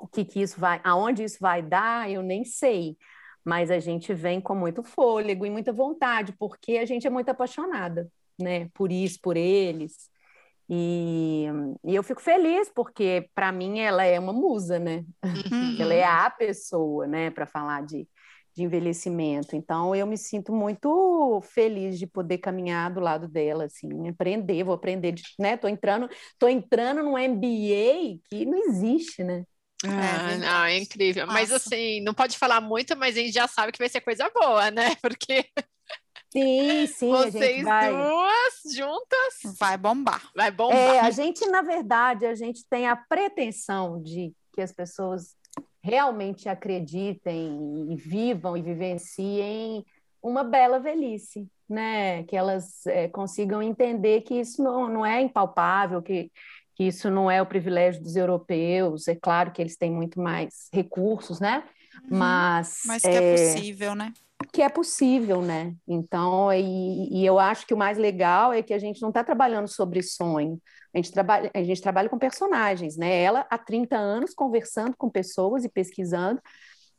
[0.00, 2.96] o que, que isso vai, aonde isso vai dar, eu nem sei.
[3.44, 7.28] Mas a gente vem com muito fôlego e muita vontade, porque a gente é muito
[7.28, 8.68] apaixonada, né?
[8.74, 10.10] Por isso, por eles.
[10.68, 11.46] E,
[11.84, 15.04] e eu fico feliz porque para mim ela é uma musa, né?
[15.24, 15.76] Uhum.
[15.80, 18.08] ela é a pessoa, né, para falar de,
[18.54, 19.54] de envelhecimento.
[19.54, 24.74] Então eu me sinto muito feliz de poder caminhar do lado dela, assim, aprender, vou
[24.74, 25.56] aprender, de, né?
[25.56, 29.44] Tô entrando, tô entrando num MBA que não existe, né?
[29.84, 31.26] Ah, é, não, é incrível.
[31.26, 31.38] Nossa.
[31.38, 34.30] Mas assim, não pode falar muito, mas a gente já sabe que vai ser coisa
[34.34, 34.94] boa, né?
[35.02, 35.50] Porque
[36.32, 37.10] Sim, sim.
[37.10, 37.90] Vocês vai...
[37.90, 39.56] duas juntas.
[39.58, 40.30] Vai bombar.
[40.34, 40.76] Vai bombar.
[40.76, 45.34] É, a gente, na verdade, a gente tem a pretensão de que as pessoas
[45.82, 49.84] realmente acreditem e vivam e vivenciem
[50.22, 52.24] uma bela velhice, né?
[52.24, 56.30] Que elas é, consigam entender que isso não, não é impalpável, que,
[56.76, 59.08] que isso não é o privilégio dos europeus.
[59.08, 61.64] É claro que eles têm muito mais recursos, né?
[62.04, 62.18] Uhum.
[62.18, 64.12] Mas, Mas que é, é possível, né?
[64.52, 65.74] que é possível, né?
[65.88, 69.24] Então, e, e, eu acho que o mais legal é que a gente não está
[69.24, 70.60] trabalhando sobre sonho,
[70.94, 73.22] a gente, trabalha, a gente trabalha com personagens, né?
[73.22, 76.40] Ela há 30 anos conversando com pessoas e pesquisando,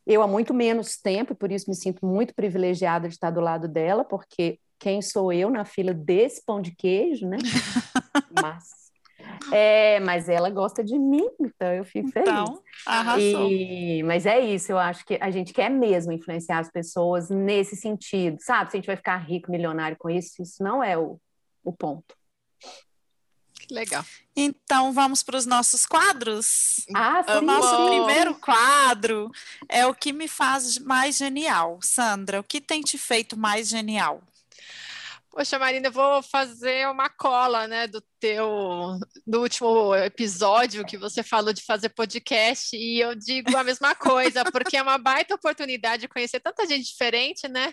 [0.05, 3.41] eu há muito menos tempo, e por isso me sinto muito privilegiada de estar do
[3.41, 7.37] lado dela, porque quem sou eu na fila desse pão de queijo, né?
[8.41, 8.86] Mas
[9.51, 12.29] é, mas ela gosta de mim, então eu fico feliz.
[12.29, 13.49] Então, arrasou.
[13.51, 17.75] E, mas é isso, eu acho que a gente quer mesmo influenciar as pessoas nesse
[17.75, 18.71] sentido, sabe?
[18.71, 21.19] Se a gente vai ficar rico, milionário com isso, isso não é o,
[21.63, 22.15] o ponto.
[23.69, 24.03] Legal.
[24.35, 26.85] Então vamos para os nossos quadros.
[26.95, 27.37] Ah, sim.
[27.37, 29.29] O nosso primeiro quadro
[29.67, 31.79] é o que me faz mais genial.
[31.81, 34.21] Sandra, o que tem te feito mais genial?
[35.37, 41.21] Poxa, Marina, eu vou fazer uma cola, né, do teu, do último episódio que você
[41.21, 46.01] falou de fazer podcast, e eu digo a mesma coisa, porque é uma baita oportunidade
[46.01, 47.71] de conhecer tanta gente diferente, né?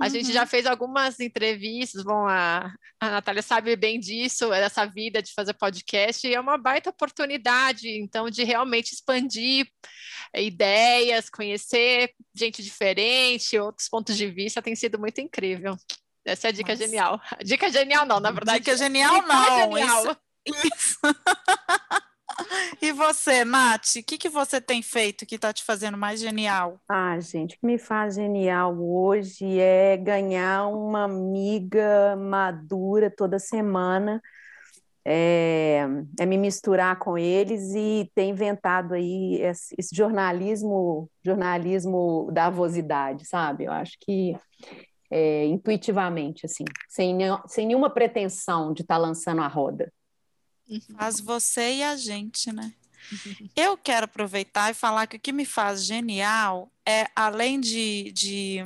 [0.00, 0.10] A uhum.
[0.10, 5.34] gente já fez algumas entrevistas, bom, a, a Natália sabe bem disso, dessa vida de
[5.34, 9.66] fazer podcast, e é uma baita oportunidade, então, de realmente expandir
[10.34, 15.76] ideias, conhecer gente diferente, outros pontos de vista, tem sido muito incrível.
[16.24, 16.84] Essa é a dica Nossa.
[16.84, 17.20] genial.
[17.44, 18.60] Dica genial não, na verdade.
[18.60, 19.58] Dica genial dica não.
[19.58, 20.16] Genial.
[20.46, 20.66] Isso.
[20.74, 20.98] isso.
[22.80, 26.80] e você, Nath, o que, que você tem feito que está te fazendo mais genial?
[26.88, 34.22] Ah, gente, o que me faz genial hoje é ganhar uma amiga madura toda semana,
[35.04, 35.84] é,
[36.18, 43.26] é me misturar com eles e ter inventado aí esse, esse jornalismo, jornalismo da avosidade,
[43.26, 43.64] sabe?
[43.64, 44.36] Eu acho que
[45.12, 49.92] é, intuitivamente, assim, sem, sem nenhuma pretensão de estar tá lançando a roda.
[50.96, 52.72] Faz você e a gente, né?
[53.54, 58.64] Eu quero aproveitar e falar que o que me faz genial é, além de, de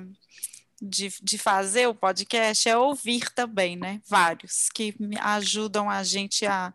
[0.81, 4.01] de, de fazer o podcast é ouvir também, né?
[4.07, 6.72] Vários que me ajudam a gente a,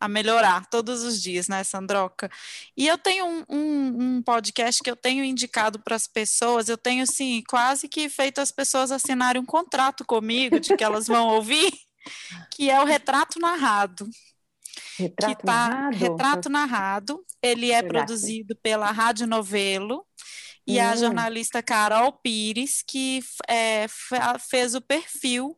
[0.00, 2.30] a melhorar todos os dias, né, Sandroca?
[2.76, 6.76] E eu tenho um, um, um podcast que eu tenho indicado para as pessoas, eu
[6.76, 11.28] tenho, assim, quase que feito as pessoas assinarem um contrato comigo de que elas vão
[11.28, 11.72] ouvir,
[12.50, 14.08] que é o Retrato Narrado.
[14.98, 15.96] Retrato tá, narrado?
[15.96, 17.24] Retrato narrado.
[17.42, 20.04] Ele é produzido pela Rádio Novelo
[20.66, 20.96] e a hum.
[20.96, 23.86] jornalista Carol Pires, que é,
[24.38, 25.56] fez o perfil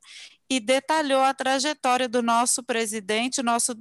[0.48, 3.76] e detalhou a trajetória do nosso presidente, o nosso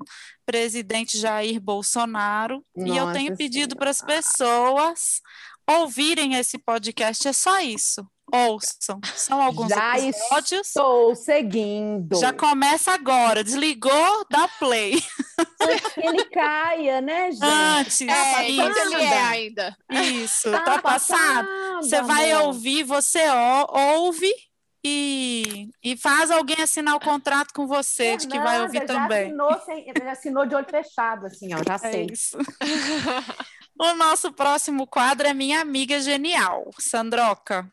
[0.45, 2.65] presidente Jair Bolsonaro.
[2.75, 5.21] Nossa e eu tenho pedido para as pessoas
[5.67, 8.05] ouvirem esse podcast, é só isso.
[8.31, 10.67] Ouçam, são alguns Já episódios.
[10.67, 12.15] Estou seguindo.
[12.17, 15.01] Já começa agora, desligou, dá play.
[15.61, 17.43] Antes que ele caia, né, gente?
[17.43, 18.79] Antes, é, é isso.
[18.79, 19.77] ele é ainda.
[19.91, 21.47] Isso, tá, tá passado.
[21.81, 23.23] Você vai ouvir, você
[23.69, 24.33] ouve
[24.87, 28.85] e, e faz alguém assinar o contrato com você, é de que vai ouvir já
[28.85, 29.25] também.
[29.25, 32.07] Assinou, sem, já assinou de olho fechado, assim, ó, já é sei.
[32.11, 32.37] Isso.
[33.79, 36.69] o nosso próximo quadro é Minha Amiga Genial.
[36.79, 37.67] Sandroca,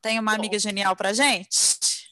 [0.00, 1.48] tem uma amiga genial para gente?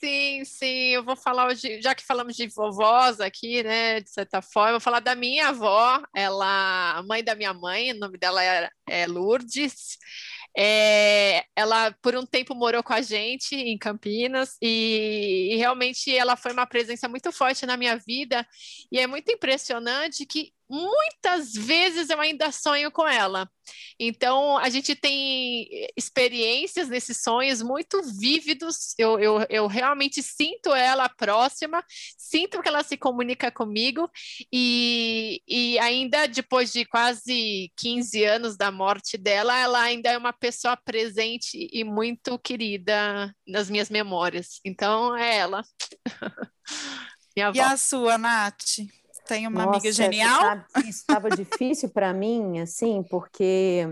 [0.01, 4.41] Sim, sim, eu vou falar hoje, já que falamos de vovós aqui, né, de certa
[4.41, 8.45] forma, eu vou falar da minha avó, ela, mãe da minha mãe, o nome dela
[8.45, 9.99] é, é Lourdes,
[10.57, 16.36] é, ela por um tempo morou com a gente em Campinas e, e, realmente ela
[16.36, 18.47] foi uma presença muito forte na minha vida
[18.91, 23.50] e é muito impressionante que muitas vezes eu ainda sonho com ela.
[23.98, 25.66] Então, a gente tem
[25.96, 28.94] experiências nesses sonhos muito vívidos.
[28.98, 31.84] Eu, eu, eu realmente sinto ela próxima,
[32.16, 34.08] sinto que ela se comunica comigo,
[34.52, 40.32] e, e ainda depois de quase 15 anos da morte dela, ela ainda é uma
[40.32, 44.60] pessoa presente e muito querida nas minhas memórias.
[44.64, 45.64] Então, é ela.
[47.36, 48.78] e a sua, Nath?
[49.29, 50.41] Tem uma Nossa, amiga genial?
[50.41, 53.87] Sabe, isso estava difícil para mim, assim, porque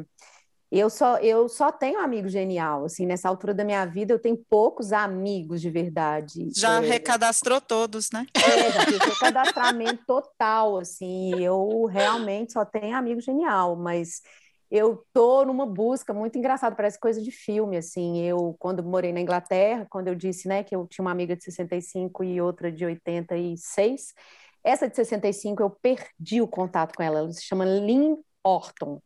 [0.73, 4.37] eu só, eu só tenho amigo genial, assim, nessa altura da minha vida eu tenho
[4.49, 6.49] poucos amigos de verdade.
[6.57, 8.27] Já é, recadastrou todos, né?
[8.35, 14.23] É, já fiz recadastramento total, assim, eu realmente só tenho amigo genial, mas
[14.71, 19.21] eu tô numa busca muito engraçada, parece coisa de filme, assim, eu, quando morei na
[19.21, 22.85] Inglaterra, quando eu disse, né, que eu tinha uma amiga de 65 e outra de
[22.85, 24.15] 86,
[24.67, 29.01] essa de 65 eu perdi o contato com ela, ela se chama Lynn Orton.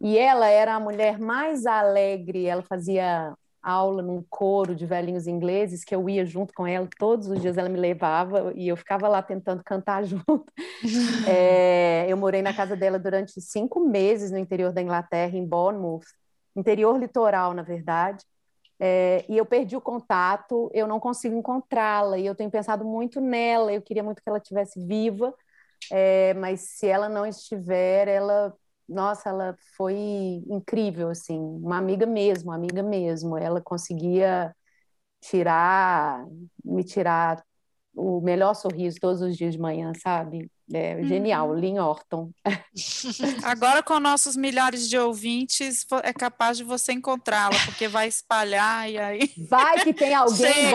[0.00, 3.32] E ela era a mulher mais alegre, ela fazia
[3.62, 7.56] aula num coro de velhinhos ingleses que eu ia junto com ela, todos os dias
[7.56, 10.52] ela me levava e eu ficava lá tentando cantar junto.
[11.28, 16.06] é, eu morei na casa dela durante cinco meses no interior da Inglaterra, em Bournemouth,
[16.56, 18.24] interior litoral, na verdade.
[18.80, 23.20] É, e eu perdi o contato, eu não consigo encontrá-la, e eu tenho pensado muito
[23.20, 25.34] nela, eu queria muito que ela estivesse viva,
[25.92, 28.54] é, mas se ela não estiver, ela,
[28.88, 29.94] nossa, ela foi
[30.48, 34.54] incrível, assim, uma amiga mesmo, amiga mesmo, ela conseguia
[35.20, 36.26] tirar,
[36.64, 37.44] me tirar
[37.94, 40.50] o melhor sorriso todos os dias de manhã, sabe?
[40.72, 41.04] É uhum.
[41.04, 42.30] genial, Lynn Orton.
[43.42, 48.98] Agora, com nossos milhares de ouvintes, é capaz de você encontrá-la, porque vai espalhar e
[48.98, 49.32] aí.
[49.48, 50.70] Vai que tem alguém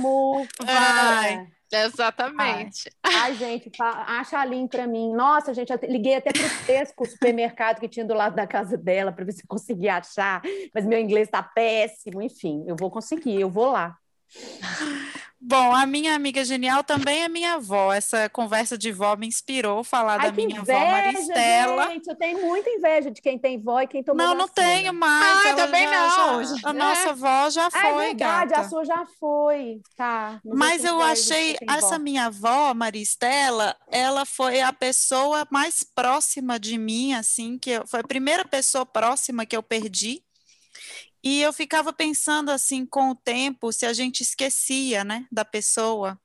[0.00, 0.46] bom.
[0.62, 1.48] Vai.
[1.70, 2.90] Exatamente.
[3.02, 5.12] Ai, Ai gente, acha a Lin para mim.
[5.12, 8.76] Nossa, gente, eu liguei até para o Tesco, supermercado que tinha do lado da casa
[8.76, 10.42] dela, para ver se eu conseguia achar,
[10.74, 12.22] mas meu inglês está péssimo.
[12.22, 13.96] Enfim, eu vou conseguir, eu vou lá.
[15.40, 17.92] Bom, a minha amiga genial também é minha avó.
[17.92, 21.88] Essa conversa de vó me inspirou a falar Ai, da minha inveja, avó Maristela.
[21.90, 24.46] Gente, eu tenho muita inveja de quem tem vó e quem tomou Não, vacina.
[24.46, 25.46] não tenho mais.
[25.46, 26.44] Ah, também já, não.
[26.44, 28.60] Já, a nossa avó já foi, ah, é verdade, gata.
[28.62, 29.80] a sua já foi.
[29.96, 30.40] Tá.
[30.44, 31.98] Mas eu achei essa vó.
[31.98, 38.00] minha avó, Maristela, ela foi a pessoa mais próxima de mim, assim, que eu, foi
[38.00, 40.22] a primeira pessoa próxima que eu perdi
[41.22, 46.18] e eu ficava pensando assim, com o tempo, se a gente esquecia, né, da pessoa.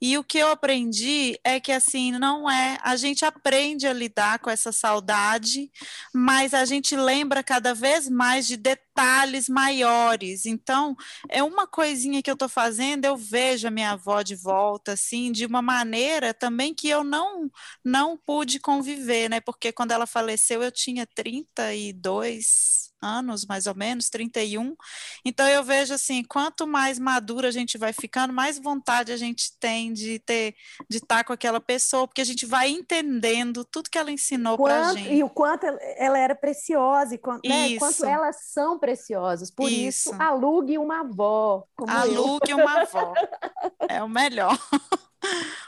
[0.00, 4.38] E o que eu aprendi é que assim, não é, a gente aprende a lidar
[4.38, 5.70] com essa saudade,
[6.14, 10.46] mas a gente lembra cada vez mais de detalhes maiores.
[10.46, 10.96] Então,
[11.28, 15.32] é uma coisinha que eu estou fazendo, eu vejo a minha avó de volta assim,
[15.32, 17.50] de uma maneira também que eu não
[17.84, 19.40] não pude conviver, né?
[19.40, 24.76] Porque quando ela faleceu eu tinha 32 anos, mais ou menos, 31.
[25.24, 29.56] Então eu vejo assim, quanto mais madura a gente vai ficando, mais vontade a gente
[29.58, 30.54] tem de ter,
[30.88, 34.92] de estar com aquela pessoa, porque a gente vai entendendo tudo que ela ensinou para
[34.94, 35.12] gente.
[35.12, 35.66] E o quanto
[35.96, 39.50] ela era preciosa, e quanto, né, quanto elas são preciosas.
[39.50, 41.64] Por isso, isso alugue uma avó.
[41.88, 42.58] alugue eu.
[42.58, 43.14] uma avó.
[43.88, 44.58] É o melhor.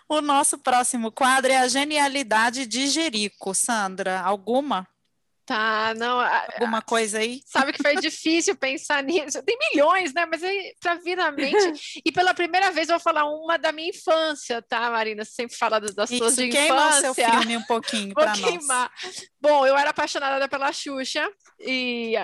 [0.09, 3.55] O nosso próximo quadro é a genialidade de Jerico.
[3.55, 4.89] Sandra, alguma?
[5.49, 6.21] Tá, não.
[6.21, 7.41] Alguma coisa aí?
[7.47, 9.43] Sabe que foi difícil pensar nisso.
[9.43, 10.27] Tem milhões, né?
[10.27, 11.49] Mas aí para vir na mente.
[12.05, 15.25] E pela primeira vez eu vou falar uma da minha infância, tá, Marina?
[15.25, 17.15] Você sempre fala das Isso, suas de infância.
[17.15, 18.67] seu filme um pouquinho para nós.
[19.41, 21.27] Bom, eu era apaixonada pela Xuxa
[21.61, 22.15] e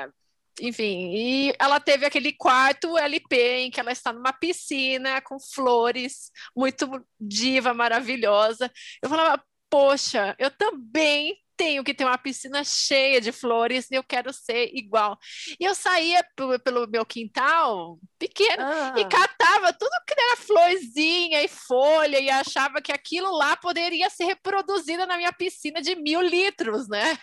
[0.60, 6.30] enfim, e ela teve aquele quarto LP em que ela está numa piscina com flores,
[6.54, 8.70] muito diva, maravilhosa.
[9.02, 14.04] Eu falava, poxa, eu também tenho que ter uma piscina cheia de flores e eu
[14.04, 15.18] quero ser igual.
[15.58, 16.22] E eu saía
[16.62, 18.94] pelo meu quintal pequeno ah.
[18.98, 24.24] e catava tudo que era florzinha e folha e achava que aquilo lá poderia ser
[24.24, 27.18] reproduzido na minha piscina de mil litros, né?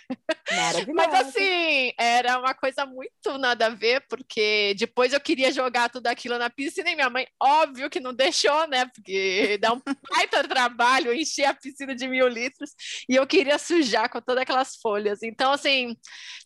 [0.94, 6.08] Mas assim, era uma coisa muito nada a ver, porque depois eu queria jogar tudo
[6.08, 8.86] aquilo na piscina e minha mãe, óbvio que não deixou, né?
[8.88, 12.72] Porque dá um baita trabalho encher a piscina de mil litros
[13.08, 15.22] e eu queria sujar com todas aquelas folhas.
[15.22, 15.96] Então, assim,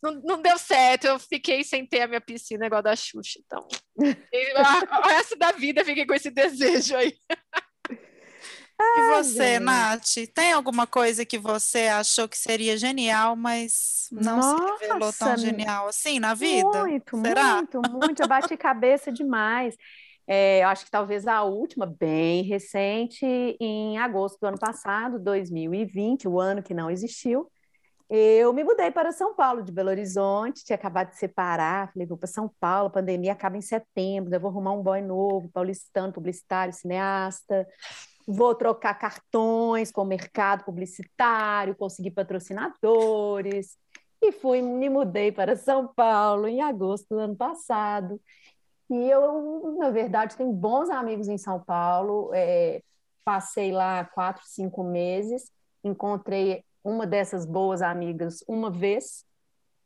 [0.01, 1.05] não, não deu certo.
[1.05, 3.39] Eu fiquei sem ter a minha piscina igual da Xuxa.
[3.45, 3.65] Então,
[3.97, 7.15] o resto da vida fiquei com esse desejo aí.
[8.77, 9.63] E você, gente.
[9.63, 15.13] Nath, tem alguma coisa que você achou que seria genial, mas não Nossa, se revelou
[15.13, 16.83] tão genial assim na vida?
[16.83, 17.55] Muito, Será?
[17.55, 18.21] muito, muito.
[18.21, 19.77] Eu bati cabeça demais.
[20.27, 23.25] É, eu acho que talvez a última, bem recente,
[23.61, 27.49] em agosto do ano passado, 2020, o ano que não existiu,
[28.09, 32.17] eu me mudei para São Paulo, de Belo Horizonte, tinha acabado de separar, falei, vou
[32.17, 36.13] para São Paulo, a pandemia acaba em setembro, eu vou arrumar um boy novo, paulistano,
[36.13, 37.67] publicitário, cineasta,
[38.27, 43.77] vou trocar cartões com o mercado publicitário, conseguir patrocinadores,
[44.21, 48.21] e fui, me mudei para São Paulo em agosto do ano passado,
[48.89, 52.83] e eu, na verdade, tenho bons amigos em São Paulo, é,
[53.23, 55.51] passei lá quatro, cinco meses,
[55.83, 59.25] encontrei uma dessas boas amigas uma vez,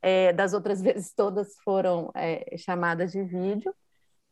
[0.02, 3.74] é, das outras vezes todas foram é, chamadas de vídeo.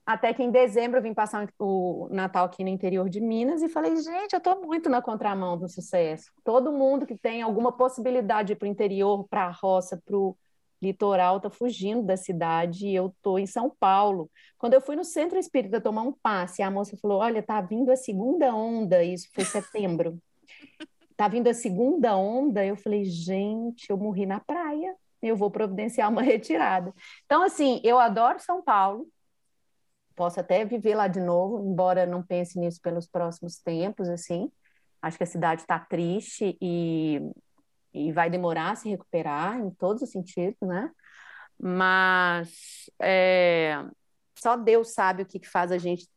[0.05, 3.68] Até que em dezembro eu vim passar o Natal aqui no interior de Minas e
[3.68, 6.32] falei, gente, eu estou muito na contramão do sucesso.
[6.45, 10.38] Todo mundo que tem alguma possibilidade para o interior, para a roça, para o
[10.82, 14.32] litoral, está fugindo da cidade e eu estou em São Paulo.
[14.57, 17.91] Quando eu fui no centro espírita tomar um passe, a moça falou, olha, tá vindo
[17.91, 20.18] a segunda onda, isso foi setembro
[21.18, 26.09] tá vindo a segunda onda, eu falei, gente, eu morri na praia, eu vou providenciar
[26.11, 26.93] uma retirada.
[27.26, 29.07] Então, assim, eu adoro São Paulo,
[30.15, 34.51] posso até viver lá de novo, embora não pense nisso pelos próximos tempos, assim,
[35.01, 37.20] acho que a cidade está triste e,
[37.93, 40.91] e vai demorar a se recuperar em todos os sentidos, né?
[41.59, 43.84] Mas é,
[44.36, 46.07] só Deus sabe o que, que faz a gente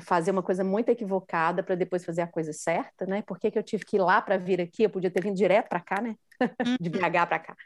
[0.00, 3.22] fazer uma coisa muito equivocada para depois fazer a coisa certa, né?
[3.22, 4.82] Por que, que eu tive que ir lá para vir aqui?
[4.82, 6.16] Eu podia ter vindo direto para cá, né?
[6.80, 7.56] De BH para cá.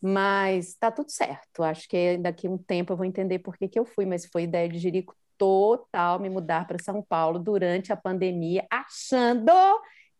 [0.00, 1.62] Mas tá tudo certo.
[1.62, 4.26] Acho que daqui a um tempo eu vou entender por que, que eu fui, mas
[4.26, 9.52] foi ideia de Jerico total me mudar para São Paulo durante a pandemia, achando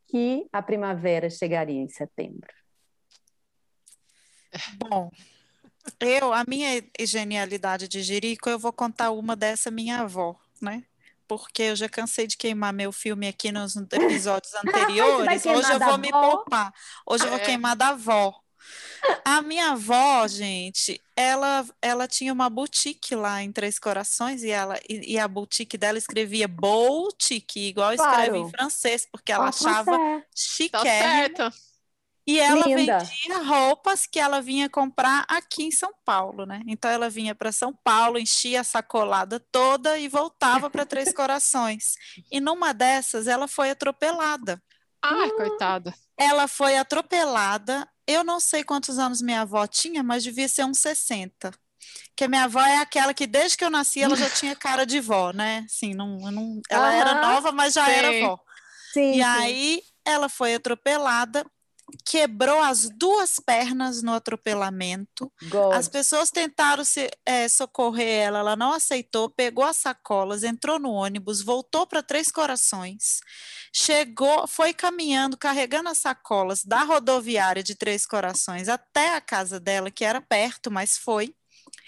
[0.06, 2.52] que a primavera chegaria em setembro.
[4.76, 5.10] Bom,
[6.00, 10.84] eu, a minha genialidade de Jerico, eu vou contar uma dessa minha avó, né?
[11.28, 15.44] Porque eu já cansei de queimar meu filme aqui nos episódios anteriores.
[15.44, 16.72] Hoje eu vou me poupar.
[17.06, 17.44] Hoje eu vou é.
[17.44, 18.34] queimar da avó.
[19.24, 24.78] A minha avó, gente, ela, ela tinha uma boutique lá em Três Corações e, ela,
[24.88, 28.36] e, e a boutique dela escrevia boutique, igual escreve claro.
[28.36, 29.96] em francês, porque ela achava
[30.34, 30.70] chique.
[30.70, 31.52] Tá certo.
[32.28, 32.98] E ela Linda.
[32.98, 36.60] vendia roupas que ela vinha comprar aqui em São Paulo, né?
[36.66, 41.94] Então ela vinha para São Paulo, enchia a sacolada toda e voltava para Três Corações.
[42.30, 44.62] E numa dessas ela foi atropelada.
[45.02, 45.94] Ai, coitada.
[46.18, 47.88] Ela foi atropelada.
[48.06, 51.50] Eu não sei quantos anos minha avó tinha, mas devia ser uns 60.
[52.14, 55.00] Que minha avó é aquela que desde que eu nasci ela já tinha cara de
[55.00, 55.64] vó, né?
[55.66, 57.90] Sim, não, não ela era nova, mas já sim.
[57.90, 58.38] era vó.
[58.92, 59.22] Sim, e sim.
[59.22, 61.42] aí ela foi atropelada
[62.04, 65.32] quebrou as duas pernas no atropelamento.
[65.48, 65.74] God.
[65.74, 70.90] As pessoas tentaram se, é, socorrer ela, ela não aceitou, pegou as sacolas, entrou no
[70.90, 73.20] ônibus, voltou para Três Corações,
[73.72, 79.90] chegou, foi caminhando, carregando as sacolas da rodoviária de Três Corações até a casa dela,
[79.90, 81.34] que era perto, mas foi.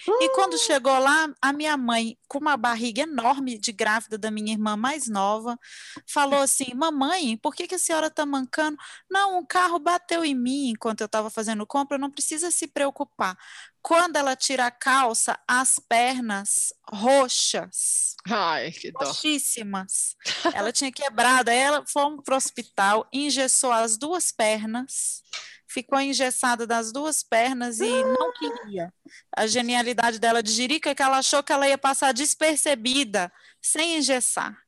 [0.06, 4.52] E quando chegou lá, a minha mãe, com uma barriga enorme de grávida da minha
[4.52, 5.58] irmã mais nova,
[6.06, 8.76] falou assim: Mamãe, por que, que a senhora está mancando?
[9.10, 13.36] Não, um carro bateu em mim enquanto eu estava fazendo compra, não precisa se preocupar.
[13.82, 18.14] Quando ela tira a calça, as pernas roxas.
[18.28, 19.06] Ai, que dó.
[19.06, 20.16] Roxíssimas.
[20.52, 21.50] Ela tinha quebrado.
[21.50, 25.22] Aí ela foi para o hospital, engessou as duas pernas
[25.70, 28.92] ficou engessada das duas pernas e não queria.
[29.36, 33.98] A genialidade dela de Jirica é que ela achou que ela ia passar despercebida, sem
[33.98, 34.58] engessar.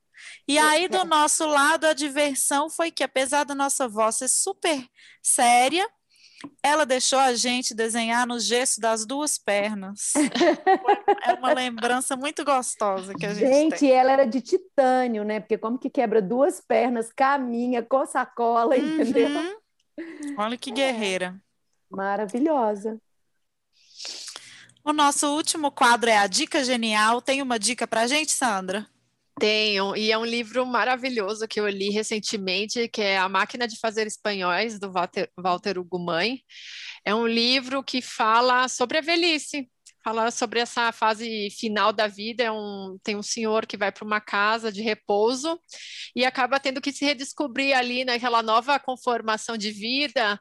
[0.47, 4.87] E aí, do nosso lado, a diversão foi que, apesar da nossa voz ser super
[5.21, 5.85] séria,
[6.63, 10.13] ela deixou a gente desenhar no gesso das duas pernas.
[11.27, 13.91] é uma lembrança muito gostosa que a gente, gente tem.
[13.91, 15.41] ela era de titânio, né?
[15.41, 19.01] Porque como que quebra duas pernas, caminha com sacola, uhum.
[19.01, 19.62] entendeu?
[20.37, 21.41] Olha que guerreira.
[21.91, 23.01] Maravilhosa.
[24.85, 27.23] O nosso último quadro é a Dica Genial.
[27.23, 28.89] Tem uma dica para a gente, Sandra?
[29.39, 33.79] Tenho, e é um livro maravilhoso que eu li recentemente, que é A Máquina de
[33.79, 36.43] Fazer Espanhóis, do Walter, Walter Ugumãe.
[37.05, 39.69] É um livro que fala sobre a velhice,
[40.05, 42.45] fala sobre essa fase final da vida.
[42.45, 45.59] É um, tem um senhor que vai para uma casa de repouso
[46.15, 50.41] e acaba tendo que se redescobrir ali naquela nova conformação de vida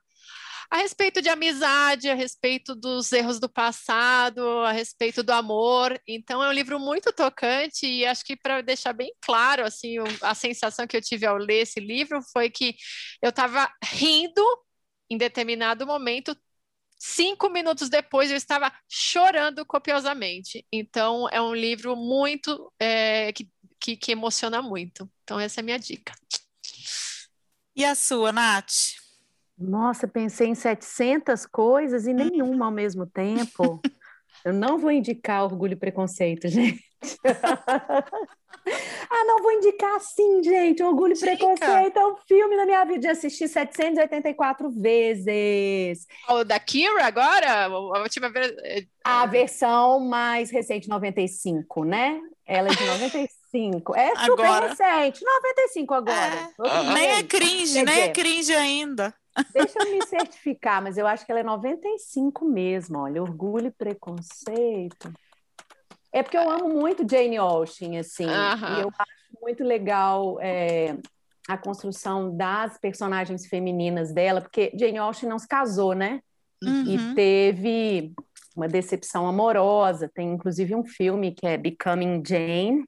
[0.72, 6.00] a respeito de amizade, a respeito dos erros do passado, a respeito do amor.
[6.08, 10.34] Então é um livro muito tocante e acho que para deixar bem claro assim, a
[10.34, 12.74] sensação que eu tive ao ler esse livro foi que
[13.22, 14.42] eu estava rindo
[15.10, 16.34] em determinado momento,
[17.04, 20.66] Cinco minutos depois eu estava chorando copiosamente.
[20.72, 23.50] Então, é um livro muito é, que
[23.82, 25.10] que, que emociona muito.
[25.24, 26.14] Então, essa é a minha dica.
[27.76, 28.94] E a sua, Nath?
[29.58, 33.82] Nossa, pensei em 700 coisas e nenhuma ao mesmo tempo.
[34.46, 36.84] Eu não vou indicar Orgulho e Preconceito, gente.
[39.10, 40.84] ah, não vou indicar sim, gente.
[40.84, 43.04] Orgulho e Preconceito é um filme na minha vida.
[43.04, 46.06] Já assisti 784 vezes.
[46.30, 47.66] O da Kira agora?
[47.66, 48.54] A última vez.
[48.64, 52.20] É, a versão mais recente, 95, né?
[52.46, 53.96] Ela é de 95.
[53.96, 54.68] É super agora...
[54.68, 56.50] recente, 95 agora.
[56.64, 56.94] É.
[56.94, 59.14] Nem é cringe, nem é cringe ainda.
[59.54, 63.72] Deixa eu me certificar, mas eu acho que ela é 95 mesmo, olha, orgulho e
[63.72, 65.14] preconceito.
[66.14, 70.98] É porque eu amo muito Jane Austen, assim, e eu acho muito legal é,
[71.48, 76.22] a construção das personagens femininas dela, porque Jane Austen não se casou, né?
[76.64, 76.86] Uhum.
[76.86, 78.14] E teve
[78.56, 80.10] uma decepção amorosa.
[80.14, 82.86] Tem inclusive um filme que é Becoming Jane,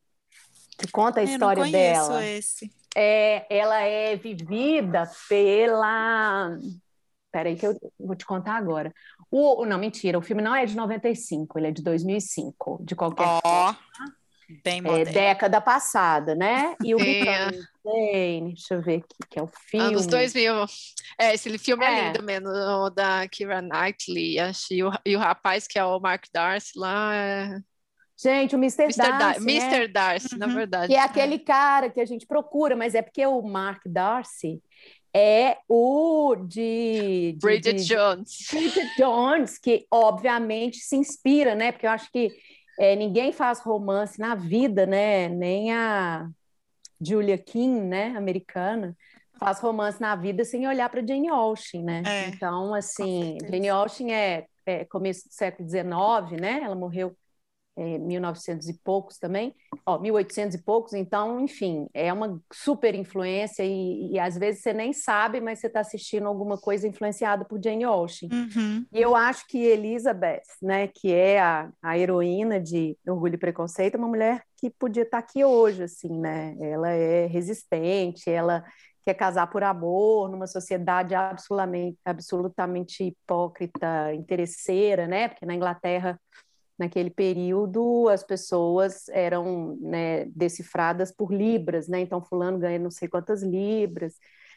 [0.78, 2.26] que conta a história eu não dela.
[2.26, 2.72] Esse.
[2.96, 6.58] É, ela é vivida pela.
[7.34, 8.94] Peraí, que eu vou te contar agora.
[9.32, 13.26] O, não, mentira, o filme não é de 95, ele é de 2005, de qualquer
[13.28, 13.78] oh, forma.
[14.64, 16.76] Bem é, década passada, né?
[16.84, 19.88] E o Jane, deixa eu ver aqui, que é o filme.
[19.88, 20.54] Anos 2000.
[21.20, 22.52] É, esse filme é, é lindo mesmo,
[22.92, 27.16] da Kira Knightley, acho, e o, e o rapaz que é o Mark Darcy lá.
[27.16, 27.60] É...
[28.16, 28.84] Gente, o Mr.
[28.84, 28.96] Mr.
[28.96, 29.44] Darcy.
[29.44, 29.54] Né?
[29.54, 29.88] Mr.
[29.88, 30.40] Darcy, uhum.
[30.40, 30.88] na verdade.
[30.88, 34.62] Que é aquele cara que a gente procura, mas é porque o Mark Darcy
[35.14, 38.48] é o de, de Bridget de, Jones.
[38.52, 41.72] Bridget Jones, que obviamente se inspira, né?
[41.72, 42.32] Porque eu acho que
[42.80, 45.30] é, ninguém faz romance na vida, né?
[45.30, 46.28] Nem a
[47.00, 48.14] Julia King, né?
[48.18, 48.98] Americana,
[49.40, 52.04] faz romance na vida sem olhar para Jane Austen, né?
[52.06, 56.62] É, então, assim, Jane Austen é, é começo do século XIX, né?
[56.64, 57.16] Ela morreu
[57.76, 59.56] é, 1900 e poucos também,
[59.86, 64.74] ó, 1800 e poucos, então, enfim, é uma super influência e, e às vezes você
[64.74, 68.30] nem sabe, mas você está assistindo alguma coisa influenciada por Jane Austen.
[68.32, 68.86] Uhum.
[68.92, 73.96] E eu acho que Elizabeth, né, que é a, a heroína de Orgulho e Preconceito,
[73.96, 76.56] é uma mulher que podia estar tá aqui hoje, assim, né?
[76.62, 78.64] Ela é resistente, ela
[79.04, 85.28] quer casar por amor numa sociedade absolutamente, absolutamente hipócrita, interesseira, né?
[85.28, 86.18] Porque na Inglaterra
[86.84, 92.02] naquele período as pessoas eram né, decifradas por libras, né?
[92.02, 94.16] Então fulano ganha não sei quantas libras.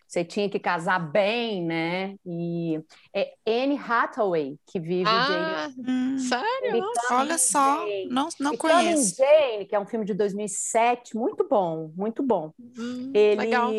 [0.08, 2.14] Você tinha que casar bem, né?
[2.24, 2.80] E
[3.12, 5.74] é Anne Hathaway que vive ah, Jane.
[5.88, 6.84] Hum, sério?
[7.10, 8.08] Olha só, Jane.
[8.08, 9.16] não, não conheço.
[9.16, 12.52] Jane, que é um filme de 2007, muito bom, muito bom.
[12.78, 13.72] Hum, Ele legal.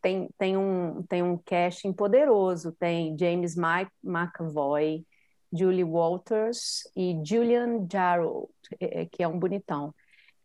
[0.00, 3.54] tem, tem um tem um casting poderoso, tem James
[4.02, 5.04] McAvoy,
[5.54, 8.50] Julie Walters e Julian Jarrold,
[8.80, 9.94] é, é, que é um bonitão.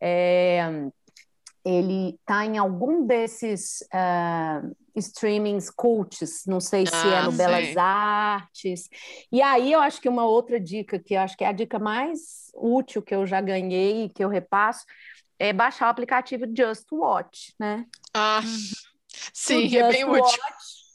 [0.00, 0.90] É,
[1.64, 7.32] ele está em algum desses uh, streamings cults, não sei se é ah, é no
[7.32, 8.88] Belas Artes.
[9.30, 11.78] E aí eu acho que uma outra dica, que eu acho que é a dica
[11.78, 14.86] mais útil que eu já ganhei, que eu repasso,
[15.38, 17.86] é baixar o aplicativo Just Watch, né?
[18.14, 18.40] Ah,
[19.32, 20.22] sim, é bem útil.
[20.22, 20.38] Watch,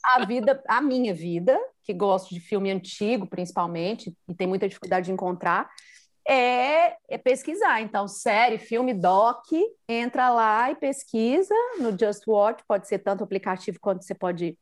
[0.02, 5.06] a vida, a minha vida, que gosto de filme antigo, principalmente, e tem muita dificuldade
[5.06, 5.70] de encontrar,
[6.28, 7.80] é, é, pesquisar.
[7.80, 9.46] Então, série, filme, doc,
[9.88, 14.58] entra lá e pesquisa no Just Watch, pode ser tanto aplicativo quanto você pode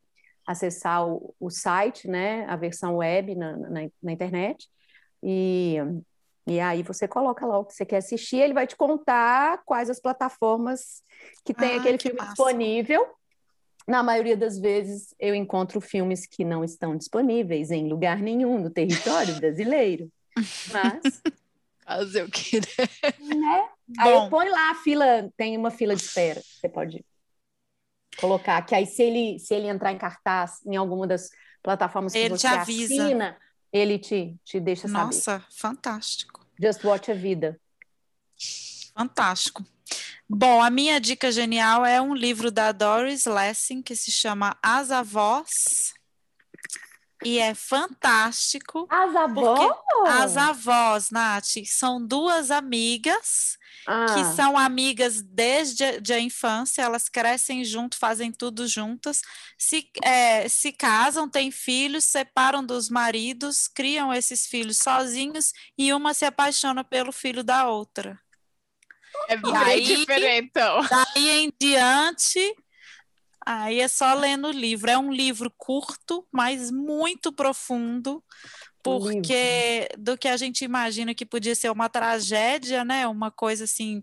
[0.46, 4.68] acessar o, o site, né, a versão web na, na, na, internet,
[5.22, 5.76] e,
[6.46, 9.88] e aí você coloca lá o que você quer assistir, ele vai te contar quais
[9.88, 11.02] as plataformas
[11.46, 12.34] que tem ah, aquele que filme massa.
[12.34, 13.06] disponível,
[13.86, 18.70] na maioria das vezes, eu encontro filmes que não estão disponíveis em lugar nenhum no
[18.70, 20.10] território brasileiro.
[20.72, 21.22] Mas.
[21.84, 23.36] Fazer o que, né?
[23.36, 23.68] né?
[23.98, 26.40] Aí põe lá a fila, tem uma fila de espera.
[26.40, 27.04] Você pode
[28.16, 31.28] colocar, que aí se ele, se ele entrar em cartaz em alguma das
[31.62, 33.02] plataformas que ele você te avisa.
[33.02, 33.38] assina,
[33.70, 35.42] ele te, te deixa Nossa, saber.
[35.42, 36.46] Nossa, fantástico.
[36.58, 37.60] Just Watch a Vida.
[38.96, 39.62] Fantástico.
[40.28, 44.90] Bom, a minha dica genial é um livro da Doris Lessing que se chama As
[44.90, 45.92] Avós.
[47.24, 48.86] E é fantástico.
[48.90, 49.76] As avós?
[50.06, 53.56] As avós, Nath, são duas amigas
[53.86, 54.06] ah.
[54.14, 59.22] que são amigas desde a, a infância, elas crescem junto, fazem tudo juntas,
[59.58, 66.12] se, é, se casam, têm filhos, separam dos maridos, criam esses filhos sozinhos e uma
[66.12, 68.20] se apaixona pelo filho da outra.
[69.28, 70.46] É bem aí, diferente.
[70.46, 70.80] Então.
[70.88, 72.56] Daí em diante,
[73.44, 74.90] aí é só lendo o livro.
[74.90, 78.22] É um livro curto, mas muito profundo,
[78.82, 83.06] porque do que a gente imagina que podia ser uma tragédia, né?
[83.06, 84.02] Uma coisa assim,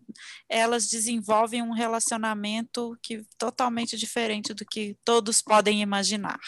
[0.49, 6.39] elas desenvolvem um relacionamento que totalmente diferente do que todos podem imaginar.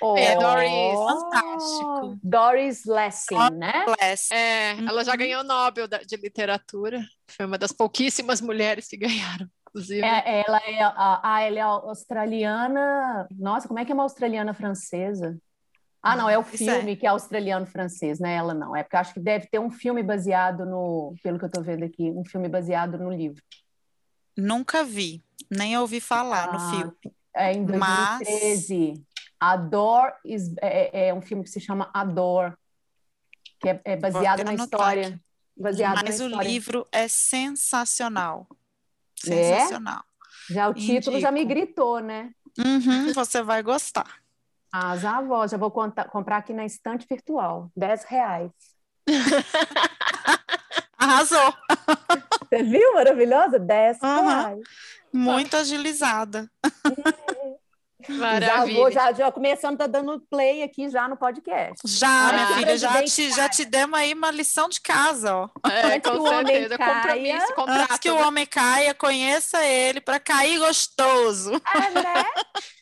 [0.00, 0.94] Oh, é Doris.
[0.94, 2.18] Fantástico.
[2.22, 3.84] Doris Lessing, Doris né?
[4.00, 4.34] Lessing.
[4.34, 4.88] É, uhum.
[4.88, 7.04] ela já ganhou o Nobel de literatura.
[7.26, 9.48] Foi uma das pouquíssimas mulheres que ganharam.
[9.68, 10.04] Inclusive.
[10.04, 13.26] É, ela é a, ela é australiana.
[13.30, 15.36] Nossa, como é que é uma australiana francesa?
[16.02, 16.44] Ah, não, é o é.
[16.44, 16.96] filme é.
[16.96, 18.34] que é australiano-francês, né?
[18.34, 18.74] Ela não.
[18.74, 21.84] É porque acho que deve ter um filme baseado no, pelo que eu estou vendo
[21.84, 23.42] aqui, um filme baseado no livro.
[24.36, 26.92] Nunca vi, nem ouvi falar ah, no filme.
[27.34, 28.88] É em 2013.
[28.88, 29.11] Mas...
[29.42, 32.54] Adore is, é, é, um filme que se chama Adore,
[33.58, 35.20] que é, é baseado na história.
[35.56, 36.48] Baseado Mas na o história.
[36.48, 38.46] livro é sensacional.
[39.26, 39.58] É?
[39.58, 40.04] Sensacional.
[40.48, 41.20] Já o título Indico.
[41.20, 42.30] já me gritou, né?
[42.56, 44.22] Uhum, você vai gostar.
[44.70, 48.52] As avós, já vou contar, comprar aqui na estante virtual, 10 reais.
[50.96, 51.52] Arrasou!
[52.48, 52.94] Você viu?
[52.94, 53.58] Maravilhosa?
[53.58, 54.28] 10 uhum.
[54.28, 54.60] reais.
[55.12, 56.48] Muito agilizada.
[58.08, 58.74] Maravilha.
[58.74, 61.76] Já, vou, já, já começando, tá dando play aqui já no podcast.
[61.84, 65.48] Já, minha filha, já te, já te demos aí uma lição de casa, ó.
[65.68, 67.80] É, com o certeza, caia, compromisso, contrato.
[67.82, 71.52] Antes que o homem caia, conheça ele para cair gostoso.
[71.74, 72.24] É, né?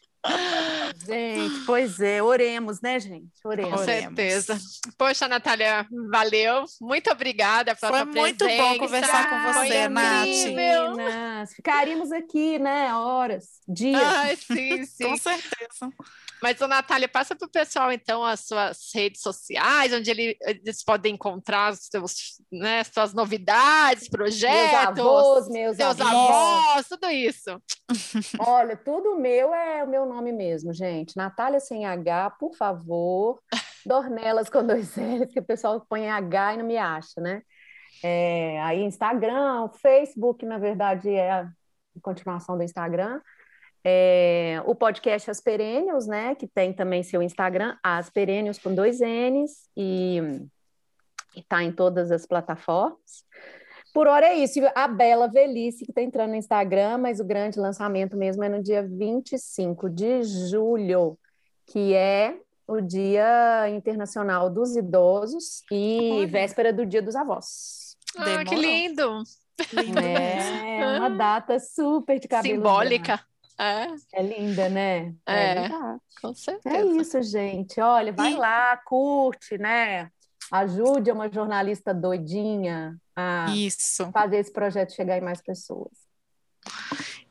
[1.07, 3.31] Gente, pois é, oremos, né, gente?
[3.45, 3.81] Oremos.
[3.81, 4.59] Com certeza.
[4.99, 6.65] Poxa, Natália, valeu.
[6.81, 8.63] Muito obrigada pela Foi muito presença.
[8.63, 10.27] bom conversar com você, Nath.
[10.27, 14.03] Meninas, ficaríamos aqui, né, horas, dias.
[14.03, 15.05] Ai, sim, sim.
[15.05, 15.91] com certeza.
[16.43, 21.73] Mas, Natália, passa para o pessoal, então, as suas redes sociais, onde eles podem encontrar
[21.73, 22.15] os seus,
[22.51, 24.95] né, suas novidades, projetos.
[24.95, 26.07] Meus avós, meus seus avós.
[26.07, 27.63] avós, tudo isso.
[28.41, 31.17] Olha, tudo meu é o meu nome mesmo, gente.
[31.17, 33.41] Natália sem H, por favor.
[33.87, 37.43] Dornelas com dois L's, que o pessoal põe H e não me acha, né?
[38.03, 41.53] É, aí Instagram, Facebook, na verdade, é a
[42.03, 43.21] continuação do Instagram.
[43.83, 49.01] É, o podcast As Perênios, né, que tem também seu Instagram, As Perênios com dois
[49.01, 50.21] N's, e
[51.35, 53.25] está em todas as plataformas.
[53.93, 54.61] Por hora é isso.
[54.75, 58.63] A Bela Velhice, que está entrando no Instagram, mas o grande lançamento mesmo é no
[58.63, 61.19] dia 25 de julho,
[61.67, 62.37] que é
[62.67, 66.27] o Dia Internacional dos Idosos e Olha.
[66.29, 67.97] véspera do Dia dos Avós.
[68.17, 69.23] Ah, que lindo!
[69.73, 73.17] lindo é uma data super de cabelo Simbólica.
[73.17, 73.31] Branco.
[73.61, 74.21] É.
[74.21, 75.15] é linda, né?
[75.27, 75.71] É, é
[76.23, 76.77] com certeza.
[76.77, 77.79] É isso, gente.
[77.79, 78.37] Olha, vai e...
[78.37, 80.11] lá, curte, né?
[80.51, 84.11] Ajude uma jornalista doidinha a isso.
[84.13, 86.10] fazer esse projeto chegar em mais pessoas.